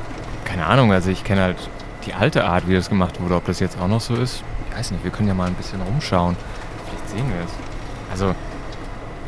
Keine 0.46 0.68
Ahnung, 0.68 0.92
also 0.92 1.10
ich 1.10 1.24
kenne 1.24 1.42
halt 1.42 1.58
die 2.06 2.14
alte 2.14 2.46
Art, 2.46 2.68
wie 2.68 2.76
das 2.76 2.88
gemacht 2.88 3.20
wurde. 3.20 3.34
Ob 3.34 3.46
das 3.46 3.60
jetzt 3.60 3.82
auch 3.82 3.88
noch 3.88 4.02
so 4.02 4.14
ist, 4.14 4.44
ich 4.70 4.78
weiß 4.78 4.92
nicht. 4.92 5.04
Wir 5.04 5.10
können 5.10 5.28
ja 5.28 5.34
mal 5.34 5.48
ein 5.48 5.56
bisschen 5.56 5.82
rumschauen. 5.82 6.38
Vielleicht 6.86 7.10
sehen 7.10 7.30
wir 7.30 7.44
es. 7.44 7.52
Also, 8.12 8.36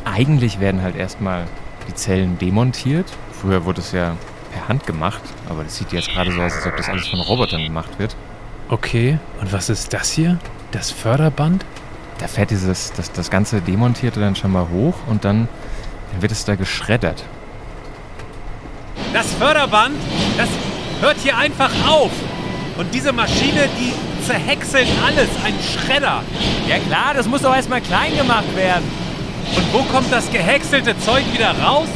eigentlich 0.04 0.60
werden 0.60 0.80
halt 0.80 0.94
erstmal 0.94 1.48
die 1.88 1.94
Zellen 1.94 2.38
demontiert. 2.38 3.06
Früher 3.32 3.64
wurde 3.64 3.80
es 3.80 3.92
ja 3.92 4.16
per 4.52 4.68
Hand 4.68 4.86
gemacht, 4.86 5.22
aber 5.48 5.64
das 5.64 5.76
sieht 5.76 5.92
jetzt 5.92 6.10
gerade 6.10 6.32
so 6.32 6.40
aus, 6.40 6.54
als 6.54 6.66
ob 6.66 6.76
das 6.76 6.88
alles 6.88 7.08
von 7.08 7.20
Robotern 7.20 7.62
gemacht 7.62 7.90
wird. 7.98 8.16
Okay, 8.68 9.18
und 9.40 9.52
was 9.52 9.68
ist 9.68 9.92
das 9.92 10.10
hier? 10.10 10.38
Das 10.72 10.90
Förderband? 10.90 11.64
Da 12.18 12.28
fährt 12.28 12.50
dieses, 12.50 12.92
das, 12.92 13.10
das 13.12 13.30
ganze 13.30 13.60
Demontierte 13.60 14.20
dann 14.20 14.36
schon 14.36 14.52
mal 14.52 14.68
hoch 14.68 14.94
und 15.06 15.24
dann, 15.24 15.48
dann 16.12 16.22
wird 16.22 16.32
es 16.32 16.44
da 16.44 16.54
geschreddert. 16.54 17.24
Das 19.12 19.32
Förderband, 19.34 19.96
das 20.36 20.48
hört 21.00 21.16
hier 21.18 21.36
einfach 21.36 21.70
auf. 21.88 22.12
Und 22.76 22.94
diese 22.94 23.12
Maschine, 23.12 23.68
die 23.78 23.92
zerhäckselt 24.26 24.88
alles. 25.04 25.28
Ein 25.44 25.54
Schredder. 25.60 26.22
Ja 26.68 26.78
klar, 26.78 27.14
das 27.14 27.26
muss 27.26 27.42
doch 27.42 27.54
erstmal 27.54 27.80
klein 27.80 28.16
gemacht 28.16 28.54
werden. 28.54 28.84
Und 29.56 29.72
wo 29.72 29.82
kommt 29.92 30.12
das 30.12 30.30
gehäckselte 30.30 30.98
Zeug 30.98 31.24
wieder 31.32 31.50
raus? 31.60 31.88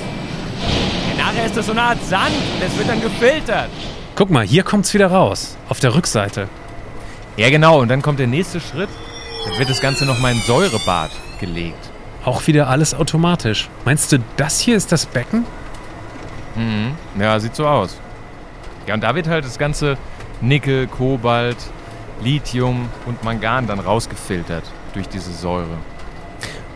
Ja, 1.08 1.24
nachher 1.24 1.46
ist 1.46 1.56
das 1.56 1.66
so 1.66 1.72
eine 1.72 1.82
Art 1.82 2.04
Sand 2.04 2.32
und 2.54 2.62
das 2.62 2.76
wird 2.76 2.88
dann 2.88 3.00
gefiltert. 3.00 3.70
Guck 4.16 4.30
mal, 4.30 4.44
hier 4.44 4.62
kommt's 4.62 4.94
wieder 4.94 5.08
raus. 5.08 5.56
Auf 5.68 5.80
der 5.80 5.94
Rückseite. 5.94 6.48
Ja 7.36 7.50
genau, 7.50 7.80
und 7.80 7.88
dann 7.88 8.02
kommt 8.02 8.20
der 8.20 8.26
nächste 8.26 8.60
Schritt. 8.60 8.88
Dann 9.48 9.58
wird 9.58 9.68
das 9.68 9.80
Ganze 9.80 10.04
nochmal 10.06 10.32
in 10.32 10.40
Säurebad 10.40 11.10
gelegt. 11.40 11.90
Auch 12.24 12.46
wieder 12.46 12.68
alles 12.68 12.94
automatisch. 12.94 13.68
Meinst 13.84 14.12
du, 14.12 14.18
das 14.36 14.60
hier 14.60 14.76
ist 14.76 14.92
das 14.92 15.06
Becken? 15.06 15.44
Mhm. 16.54 16.94
Ja, 17.20 17.38
sieht 17.40 17.54
so 17.54 17.66
aus. 17.66 17.98
Ja, 18.86 18.94
und 18.94 19.02
da 19.02 19.14
wird 19.14 19.26
halt 19.28 19.44
das 19.44 19.58
ganze 19.58 19.96
Nickel, 20.40 20.86
Kobalt, 20.86 21.56
Lithium 22.22 22.88
und 23.06 23.22
Mangan 23.24 23.66
dann 23.66 23.80
rausgefiltert 23.80 24.64
durch 24.94 25.08
diese 25.08 25.32
Säure. 25.32 25.76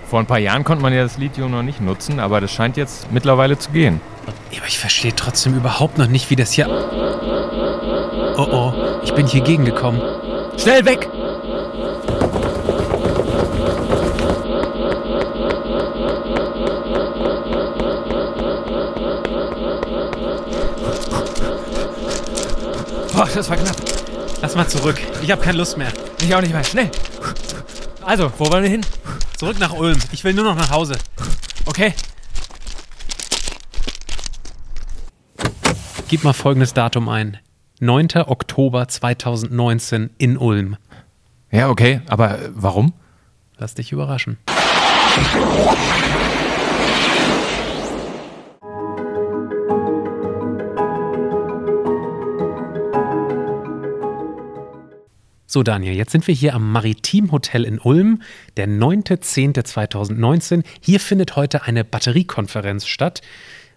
Vor 0.08 0.20
ein 0.20 0.26
paar 0.26 0.38
Jahren 0.38 0.64
konnte 0.64 0.82
man 0.82 0.94
ja 0.94 1.02
das 1.02 1.18
Lithium 1.18 1.50
noch 1.50 1.62
nicht 1.62 1.82
nutzen, 1.82 2.18
aber 2.18 2.40
das 2.40 2.50
scheint 2.50 2.78
jetzt 2.78 3.12
mittlerweile 3.12 3.58
zu 3.58 3.70
gehen. 3.72 4.00
Aber 4.26 4.66
ich 4.66 4.78
verstehe 4.78 5.14
trotzdem 5.14 5.54
überhaupt 5.54 5.98
noch 5.98 6.06
nicht, 6.06 6.30
wie 6.30 6.36
das 6.36 6.52
hier. 6.52 6.66
Oh 8.38 8.46
oh, 8.50 8.72
ich 9.02 9.12
bin 9.12 9.26
hier 9.26 9.42
gegengekommen. 9.42 10.00
Schnell 10.56 10.86
weg! 10.86 11.08
Boah, 23.12 23.28
das 23.34 23.50
war 23.50 23.56
knapp. 23.58 23.76
Lass 24.40 24.54
mal 24.54 24.66
zurück. 24.68 24.96
Ich 25.20 25.30
habe 25.30 25.42
keine 25.42 25.58
Lust 25.58 25.76
mehr. 25.76 25.88
Ich 26.22 26.34
auch 26.34 26.40
nicht 26.40 26.54
mehr. 26.54 26.64
Schnell! 26.64 26.90
Also, 28.06 28.32
wo 28.38 28.50
wollen 28.50 28.62
wir 28.62 28.70
hin? 28.70 28.86
Zurück 29.38 29.60
nach 29.60 29.72
Ulm. 29.72 29.96
Ich 30.10 30.24
will 30.24 30.34
nur 30.34 30.42
noch 30.42 30.56
nach 30.56 30.70
Hause. 30.70 30.98
Okay. 31.64 31.94
Gib 36.08 36.24
mal 36.24 36.32
folgendes 36.32 36.74
Datum 36.74 37.08
ein. 37.08 37.38
9. 37.78 38.08
Oktober 38.26 38.88
2019 38.88 40.10
in 40.18 40.38
Ulm. 40.38 40.76
Ja, 41.52 41.68
okay, 41.68 42.00
aber 42.08 42.40
äh, 42.40 42.50
warum? 42.52 42.94
Lass 43.58 43.74
dich 43.74 43.92
überraschen. 43.92 44.38
So, 55.50 55.62
Daniel, 55.62 55.96
jetzt 55.96 56.12
sind 56.12 56.26
wir 56.26 56.34
hier 56.34 56.54
am 56.54 56.72
Maritim 56.72 57.32
Hotel 57.32 57.64
in 57.64 57.78
Ulm, 57.78 58.20
der 58.58 58.68
9.10.2019. 58.68 60.62
Hier 60.82 61.00
findet 61.00 61.36
heute 61.36 61.62
eine 61.62 61.84
Batteriekonferenz 61.86 62.86
statt 62.86 63.22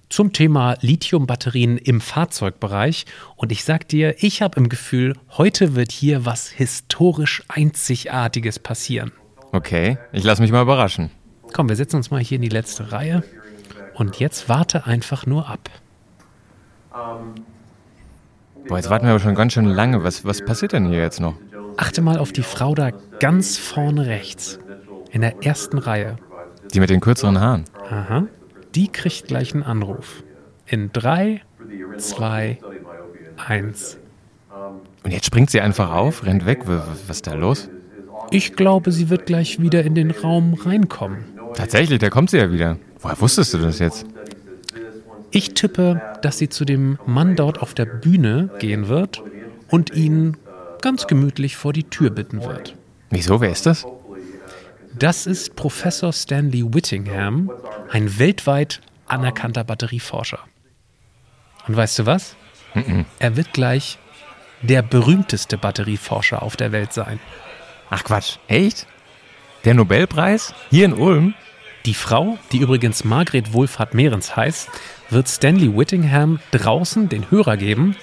zum 0.10 0.34
Thema 0.34 0.76
Lithium-Batterien 0.82 1.78
im 1.78 2.02
Fahrzeugbereich. 2.02 3.06
Und 3.38 3.54
ich 3.54 3.64
sag 3.64 3.88
dir, 3.88 4.22
ich 4.22 4.42
habe 4.42 4.60
im 4.60 4.68
Gefühl, 4.68 5.16
heute 5.38 5.74
wird 5.74 5.94
hier 5.94 6.26
was 6.26 6.50
historisch 6.50 7.42
Einzigartiges 7.48 8.60
passieren. 8.60 9.14
Okay, 9.54 9.98
ich 10.12 10.26
lasse 10.26 10.42
mich 10.42 10.52
mal 10.52 10.64
überraschen. 10.64 11.10
Komm, 11.54 11.70
wir 11.70 11.78
setzen 11.78 11.96
uns 11.96 12.12
mal 12.12 12.20
hier 12.20 12.36
in 12.36 12.42
die 12.42 12.50
letzte 12.50 12.92
Reihe. 12.92 13.24
Und 13.94 14.20
jetzt 14.20 14.50
warte 14.50 14.88
einfach 14.88 15.26
nur 15.26 15.48
ab. 15.48 15.70
Boah, 18.68 18.76
jetzt 18.76 18.90
warten 18.90 19.06
wir 19.06 19.12
aber 19.12 19.22
schon 19.22 19.36
ganz 19.36 19.54
schön 19.54 19.66
lange. 19.66 20.04
Was, 20.04 20.26
was 20.26 20.44
passiert 20.44 20.74
denn 20.74 20.90
hier 20.90 21.00
jetzt 21.00 21.22
noch? 21.22 21.36
Achte 21.78 22.02
mal 22.02 22.18
auf 22.18 22.32
die 22.32 22.44
Frau 22.44 22.76
da 22.76 22.92
ganz 23.20 23.58
vorne 23.58 24.08
rechts. 24.08 24.60
In 25.12 25.22
der 25.22 25.44
ersten 25.44 25.78
Reihe. 25.78 26.18
Die 26.74 26.80
mit 26.80 26.90
den 26.90 27.00
kürzeren 27.02 27.40
Haaren. 27.40 27.66
Aha. 27.90 28.28
Die 28.76 28.88
kriegt 28.88 29.28
gleich 29.28 29.54
einen 29.54 29.64
Anruf. 29.64 30.24
In 30.66 30.92
drei, 30.94 31.42
zwei, 31.98 32.60
eins. 33.36 33.98
Und 35.04 35.12
jetzt 35.12 35.26
springt 35.26 35.50
sie 35.50 35.60
einfach 35.60 35.92
auf, 35.92 36.26
rennt 36.26 36.46
weg. 36.46 36.62
Was 36.66 37.10
ist 37.10 37.28
da 37.28 37.34
los? 37.34 37.70
Ich 38.30 38.56
glaube, 38.56 38.92
sie 38.92 39.10
wird 39.10 39.26
gleich 39.26 39.60
wieder 39.62 39.84
in 39.84 39.96
den 39.96 40.12
Raum 40.12 40.54
reinkommen. 40.54 41.26
Tatsächlich, 41.54 42.00
da 42.00 42.10
kommt 42.10 42.30
sie 42.30 42.38
ja 42.38 42.52
wieder. 42.52 42.78
Woher 43.00 43.20
wusstest 43.20 43.54
du 43.54 43.58
das 43.58 43.80
jetzt? 43.80 44.06
Ich 45.32 45.54
tippe, 45.54 46.02
dass 46.22 46.38
sie 46.38 46.50
zu 46.50 46.64
dem 46.64 46.98
Mann 47.06 47.36
dort 47.36 47.62
auf 47.62 47.74
der 47.74 47.86
Bühne 47.86 48.50
gehen 48.60 48.88
wird 48.88 49.24
und 49.70 49.94
ihn 49.94 50.38
ganz 50.82 51.08
gemütlich 51.08 51.56
vor 51.56 51.74
die 51.74 51.84
Tür 51.84 52.10
bitten 52.10 52.44
wird. 52.44 52.76
Wieso, 53.10 53.42
wer 53.42 53.52
ist 53.52 53.66
das? 53.66 53.86
Das 54.98 55.26
ist 55.26 55.56
Professor 55.56 56.12
Stanley 56.12 56.66
Whittingham, 56.74 57.52
ein 57.90 58.20
weltweit 58.20 58.82
anerkannter 59.08 59.64
Batterieforscher. 59.64 60.40
Und 61.68 61.76
weißt 61.76 62.00
du 62.00 62.06
was? 62.06 62.36
Er 63.20 63.36
wird 63.36 63.54
gleich 63.54 64.00
der 64.62 64.82
berühmteste 64.82 65.58
Batterieforscher 65.58 66.42
auf 66.42 66.56
der 66.56 66.72
Welt 66.72 66.94
sein. 66.94 67.20
Ach 67.90 68.04
Quatsch, 68.04 68.38
echt? 68.48 68.88
Der 69.66 69.74
Nobelpreis? 69.74 70.54
Hier 70.70 70.86
in 70.86 70.94
Ulm? 70.94 71.34
Die 71.86 71.94
Frau, 71.94 72.38
die 72.52 72.60
übrigens 72.60 73.04
Margret 73.04 73.54
Wohlfahrt 73.54 73.94
Mehrens 73.94 74.36
heißt, 74.36 74.70
wird 75.10 75.28
Stanley 75.28 75.76
Whittingham 75.76 76.40
draußen 76.52 77.10
den 77.10 77.30
Hörer 77.32 77.58
geben 77.58 77.96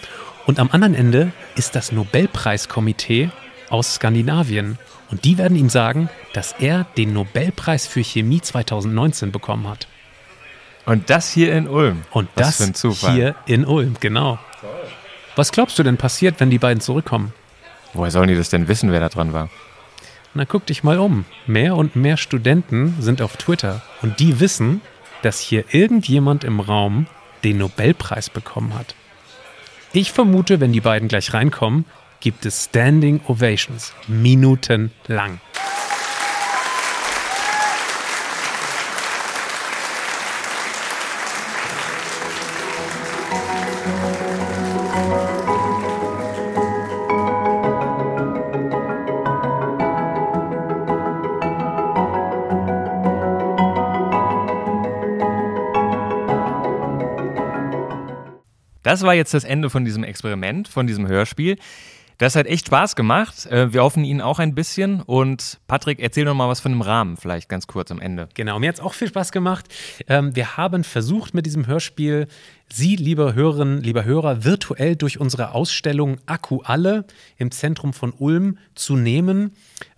und 0.49 0.59
am 0.59 0.71
anderen 0.73 0.95
Ende 0.95 1.31
ist 1.57 1.77
das 1.77 1.93
Nobelpreiskomitee 1.93 3.29
aus 3.69 3.97
Skandinavien 3.97 4.79
und 5.11 5.27
die 5.27 5.37
werden 5.37 5.59
ihm 5.59 5.69
sagen, 5.69 6.09
dass 6.33 6.55
er 6.59 6.87
den 6.97 7.13
Nobelpreis 7.13 7.87
für 7.87 8.03
Chemie 8.03 8.41
2019 8.41 9.31
bekommen 9.31 9.69
hat. 9.69 9.89
Und 10.87 11.11
das 11.11 11.31
hier 11.31 11.53
in 11.53 11.69
Ulm. 11.69 12.01
Und 12.13 12.31
Was 12.35 12.57
das 12.57 12.83
hier 13.13 13.35
in 13.45 13.67
Ulm, 13.67 13.97
genau. 14.01 14.39
Was 15.37 15.53
glaubst 15.53 15.79
du 15.79 15.83
denn 15.83 15.99
passiert, 15.99 16.41
wenn 16.41 16.49
die 16.49 16.59
beiden 16.59 16.81
zurückkommen? 16.81 17.35
Woher 17.93 18.11
sollen 18.11 18.29
die 18.29 18.35
das 18.35 18.49
denn 18.49 18.69
wissen, 18.69 18.91
wer 18.91 19.01
da 19.01 19.11
dran 19.11 19.35
war? 19.35 19.51
Na, 20.33 20.47
guck 20.47 20.65
dich 20.65 20.83
mal 20.83 20.99
um. 20.99 21.27
Mehr 21.47 21.77
und 21.77 21.95
mehr 21.95 22.17
Studenten 22.17 22.97
sind 23.01 23.21
auf 23.21 23.37
Twitter 23.37 23.83
und 24.01 24.19
die 24.19 24.41
wissen, 24.41 24.81
dass 25.21 25.41
hier 25.41 25.75
irgendjemand 25.75 26.43
im 26.43 26.61
Raum 26.61 27.07
den 27.45 27.59
Nobelpreis 27.59 28.31
bekommen 28.31 28.73
hat. 28.73 28.95
Ich 29.99 30.13
vermute, 30.13 30.61
wenn 30.61 30.71
die 30.71 30.81
beiden 30.81 31.09
gleich 31.09 31.35
reinkommen, 31.35 31.85
gibt 32.21 32.47
es 32.47 32.67
Standing 32.67 33.21
Ovations. 33.27 33.93
Minutenlang. 34.07 35.41
Das 58.89 59.03
war 59.03 59.13
jetzt 59.13 59.35
das 59.35 59.45
Ende 59.45 59.69
von 59.69 59.85
diesem 59.85 60.03
Experiment, 60.03 60.67
von 60.67 60.87
diesem 60.87 61.07
Hörspiel. 61.07 61.59
Das 62.17 62.35
hat 62.37 62.47
echt 62.47 62.69
Spaß 62.69 62.97
gemacht. 62.97 63.45
Äh, 63.45 63.71
wir 63.75 63.83
hoffen 63.83 64.03
Ihnen 64.03 64.23
auch 64.23 64.39
ein 64.39 64.55
bisschen. 64.55 65.03
Und 65.03 65.61
Patrick, 65.67 66.01
erzähl 66.01 66.25
doch 66.25 66.33
mal 66.33 66.49
was 66.49 66.61
von 66.61 66.73
dem 66.73 66.81
Rahmen, 66.81 67.19
vielleicht 67.19 67.51
ganz 67.51 67.67
kurz 67.67 67.91
am 67.91 68.01
Ende. 68.01 68.31
Genau, 68.33 68.59
mir 68.59 68.71
hat 68.71 68.77
es 68.77 68.81
auch 68.81 68.95
viel 68.95 69.09
Spaß 69.09 69.31
gemacht. 69.31 69.67
Ähm, 70.09 70.35
wir 70.35 70.57
haben 70.57 70.85
versucht 70.85 71.35
mit 71.35 71.45
diesem 71.45 71.67
Hörspiel 71.67 72.29
Sie, 72.71 72.97
liebe 72.97 73.35
Hörerinnen, 73.35 73.83
lieber 73.83 74.05
Hörer, 74.05 74.45
virtuell 74.45 74.95
durch 74.95 75.19
unsere 75.19 75.53
Ausstellung 75.53 76.19
Akku 76.27 76.61
Alle 76.63 77.07
im 77.39 77.51
Zentrum 77.51 77.95
von 77.95 78.13
Ulm 78.13 78.59
zu 78.75 78.95
nehmen. 78.95 79.53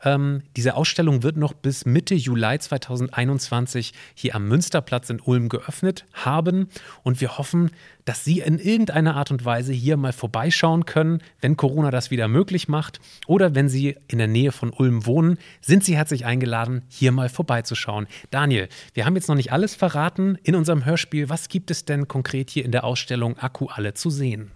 Ähm, 0.04 0.42
diese 0.56 0.76
Ausstellung 0.76 1.24
wird 1.24 1.36
noch 1.36 1.52
bis 1.52 1.84
Mitte 1.84 2.14
Juli 2.14 2.58
2021 2.58 3.92
hier 4.14 4.36
am 4.36 4.46
Münsterplatz 4.46 5.10
in 5.10 5.20
Ulm 5.20 5.48
geöffnet 5.48 6.06
haben. 6.12 6.68
Und 7.02 7.20
wir 7.20 7.38
hoffen, 7.38 7.72
dass 8.04 8.24
Sie 8.24 8.40
in 8.40 8.58
irgendeiner 8.58 9.16
Art 9.16 9.30
und 9.30 9.44
Weise 9.44 9.72
hier 9.72 9.96
mal 9.96 10.12
vorbeischauen 10.12 10.84
können, 10.84 11.22
wenn 11.40 11.56
Corona 11.56 11.90
das 11.90 12.10
wieder 12.10 12.28
möglich 12.28 12.68
macht. 12.68 13.00
Oder 13.26 13.54
wenn 13.54 13.68
Sie 13.68 13.96
in 14.08 14.18
der 14.18 14.26
Nähe 14.28 14.52
von 14.52 14.70
Ulm 14.70 15.06
wohnen, 15.06 15.38
sind 15.60 15.84
Sie 15.84 15.96
herzlich 15.96 16.24
eingeladen, 16.24 16.82
hier 16.88 17.12
mal 17.12 17.28
vorbeizuschauen. 17.28 18.06
Daniel, 18.30 18.68
wir 18.94 19.06
haben 19.06 19.16
jetzt 19.16 19.28
noch 19.28 19.36
nicht 19.36 19.52
alles 19.52 19.74
verraten 19.74 20.38
in 20.42 20.54
unserem 20.54 20.84
Hörspiel. 20.84 21.28
Was 21.28 21.48
gibt 21.48 21.70
es 21.70 21.84
denn 21.84 22.08
konkret 22.08 22.50
hier 22.50 22.59
in 22.60 22.72
der 22.72 22.84
Ausstellung 22.84 23.38
Akku 23.38 23.66
alle 23.66 23.94
zu 23.94 24.10
sehen? 24.10 24.50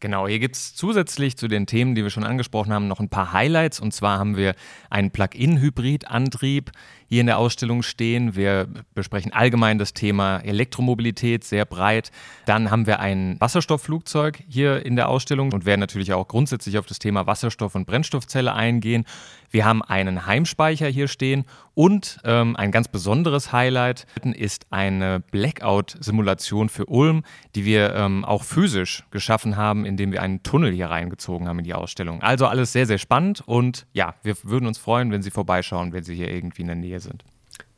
Genau, 0.00 0.26
hier 0.26 0.38
gibt 0.38 0.56
es 0.56 0.74
zusätzlich 0.74 1.36
zu 1.36 1.46
den 1.46 1.66
Themen, 1.66 1.94
die 1.94 2.02
wir 2.02 2.10
schon 2.10 2.24
angesprochen 2.24 2.72
haben, 2.72 2.88
noch 2.88 3.00
ein 3.00 3.10
paar 3.10 3.34
Highlights. 3.34 3.80
Und 3.80 3.92
zwar 3.92 4.18
haben 4.18 4.36
wir 4.36 4.54
einen 4.88 5.10
Plug-in-Hybrid-Antrieb 5.10 6.70
hier 7.10 7.20
in 7.20 7.26
der 7.26 7.38
Ausstellung 7.38 7.82
stehen. 7.82 8.36
Wir 8.36 8.68
besprechen 8.94 9.32
allgemein 9.32 9.78
das 9.78 9.94
Thema 9.94 10.38
Elektromobilität 10.38 11.42
sehr 11.42 11.64
breit. 11.64 12.12
Dann 12.46 12.70
haben 12.70 12.86
wir 12.86 13.00
ein 13.00 13.36
Wasserstoffflugzeug 13.40 14.38
hier 14.48 14.86
in 14.86 14.94
der 14.94 15.08
Ausstellung 15.08 15.52
und 15.52 15.66
werden 15.66 15.80
natürlich 15.80 16.12
auch 16.12 16.28
grundsätzlich 16.28 16.78
auf 16.78 16.86
das 16.86 17.00
Thema 17.00 17.26
Wasserstoff- 17.26 17.74
und 17.74 17.86
Brennstoffzelle 17.86 18.54
eingehen. 18.54 19.04
Wir 19.50 19.64
haben 19.64 19.82
einen 19.82 20.26
Heimspeicher 20.26 20.86
hier 20.86 21.08
stehen 21.08 21.44
und 21.74 22.18
ähm, 22.24 22.54
ein 22.54 22.70
ganz 22.70 22.86
besonderes 22.86 23.50
Highlight 23.50 24.06
ist 24.22 24.66
eine 24.70 25.18
Blackout-Simulation 25.32 26.68
für 26.68 26.86
Ulm, 26.86 27.24
die 27.56 27.64
wir 27.64 27.94
ähm, 27.96 28.24
auch 28.24 28.44
physisch 28.44 29.02
geschaffen 29.10 29.56
haben, 29.56 29.84
indem 29.84 30.12
wir 30.12 30.22
einen 30.22 30.44
Tunnel 30.44 30.70
hier 30.72 30.86
reingezogen 30.86 31.48
haben 31.48 31.58
in 31.58 31.64
die 31.64 31.74
Ausstellung. 31.74 32.22
Also 32.22 32.46
alles 32.46 32.72
sehr, 32.72 32.86
sehr 32.86 32.98
spannend 32.98 33.42
und 33.44 33.86
ja, 33.92 34.14
wir 34.22 34.36
würden 34.44 34.68
uns 34.68 34.78
freuen, 34.78 35.10
wenn 35.10 35.22
Sie 35.22 35.30
vorbeischauen, 35.30 35.92
wenn 35.92 36.04
Sie 36.04 36.14
hier 36.14 36.30
irgendwie 36.30 36.62
in 36.62 36.68
der 36.68 36.76
Nähe 36.76 36.99
sind. 37.00 37.24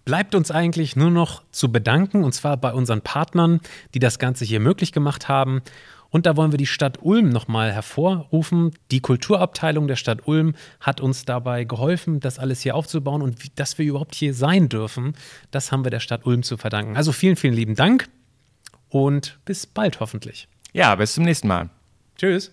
Bleibt 0.04 0.34
uns 0.34 0.50
eigentlich 0.50 0.96
nur 0.96 1.10
noch 1.10 1.42
zu 1.52 1.70
bedanken, 1.70 2.24
und 2.24 2.32
zwar 2.32 2.56
bei 2.56 2.72
unseren 2.72 3.02
Partnern, 3.02 3.60
die 3.94 4.00
das 4.00 4.18
Ganze 4.18 4.44
hier 4.44 4.58
möglich 4.58 4.92
gemacht 4.92 5.28
haben. 5.28 5.62
Und 6.10 6.26
da 6.26 6.36
wollen 6.36 6.52
wir 6.52 6.58
die 6.58 6.66
Stadt 6.66 6.98
Ulm 7.00 7.30
nochmal 7.30 7.72
hervorrufen. 7.72 8.72
Die 8.90 9.00
Kulturabteilung 9.00 9.88
der 9.88 9.96
Stadt 9.96 10.26
Ulm 10.26 10.54
hat 10.78 11.00
uns 11.00 11.24
dabei 11.24 11.64
geholfen, 11.64 12.20
das 12.20 12.38
alles 12.38 12.60
hier 12.60 12.74
aufzubauen 12.74 13.22
und 13.22 13.42
wie, 13.42 13.50
dass 13.54 13.78
wir 13.78 13.86
überhaupt 13.86 14.14
hier 14.14 14.34
sein 14.34 14.68
dürfen. 14.68 15.14
Das 15.50 15.72
haben 15.72 15.84
wir 15.84 15.90
der 15.90 16.00
Stadt 16.00 16.26
Ulm 16.26 16.42
zu 16.42 16.58
verdanken. 16.58 16.96
Also 16.96 17.12
vielen, 17.12 17.36
vielen 17.36 17.54
lieben 17.54 17.76
Dank 17.76 18.08
und 18.90 19.38
bis 19.46 19.66
bald 19.66 20.00
hoffentlich. 20.00 20.48
Ja, 20.74 20.94
bis 20.96 21.14
zum 21.14 21.24
nächsten 21.24 21.48
Mal. 21.48 21.70
Tschüss. 22.16 22.52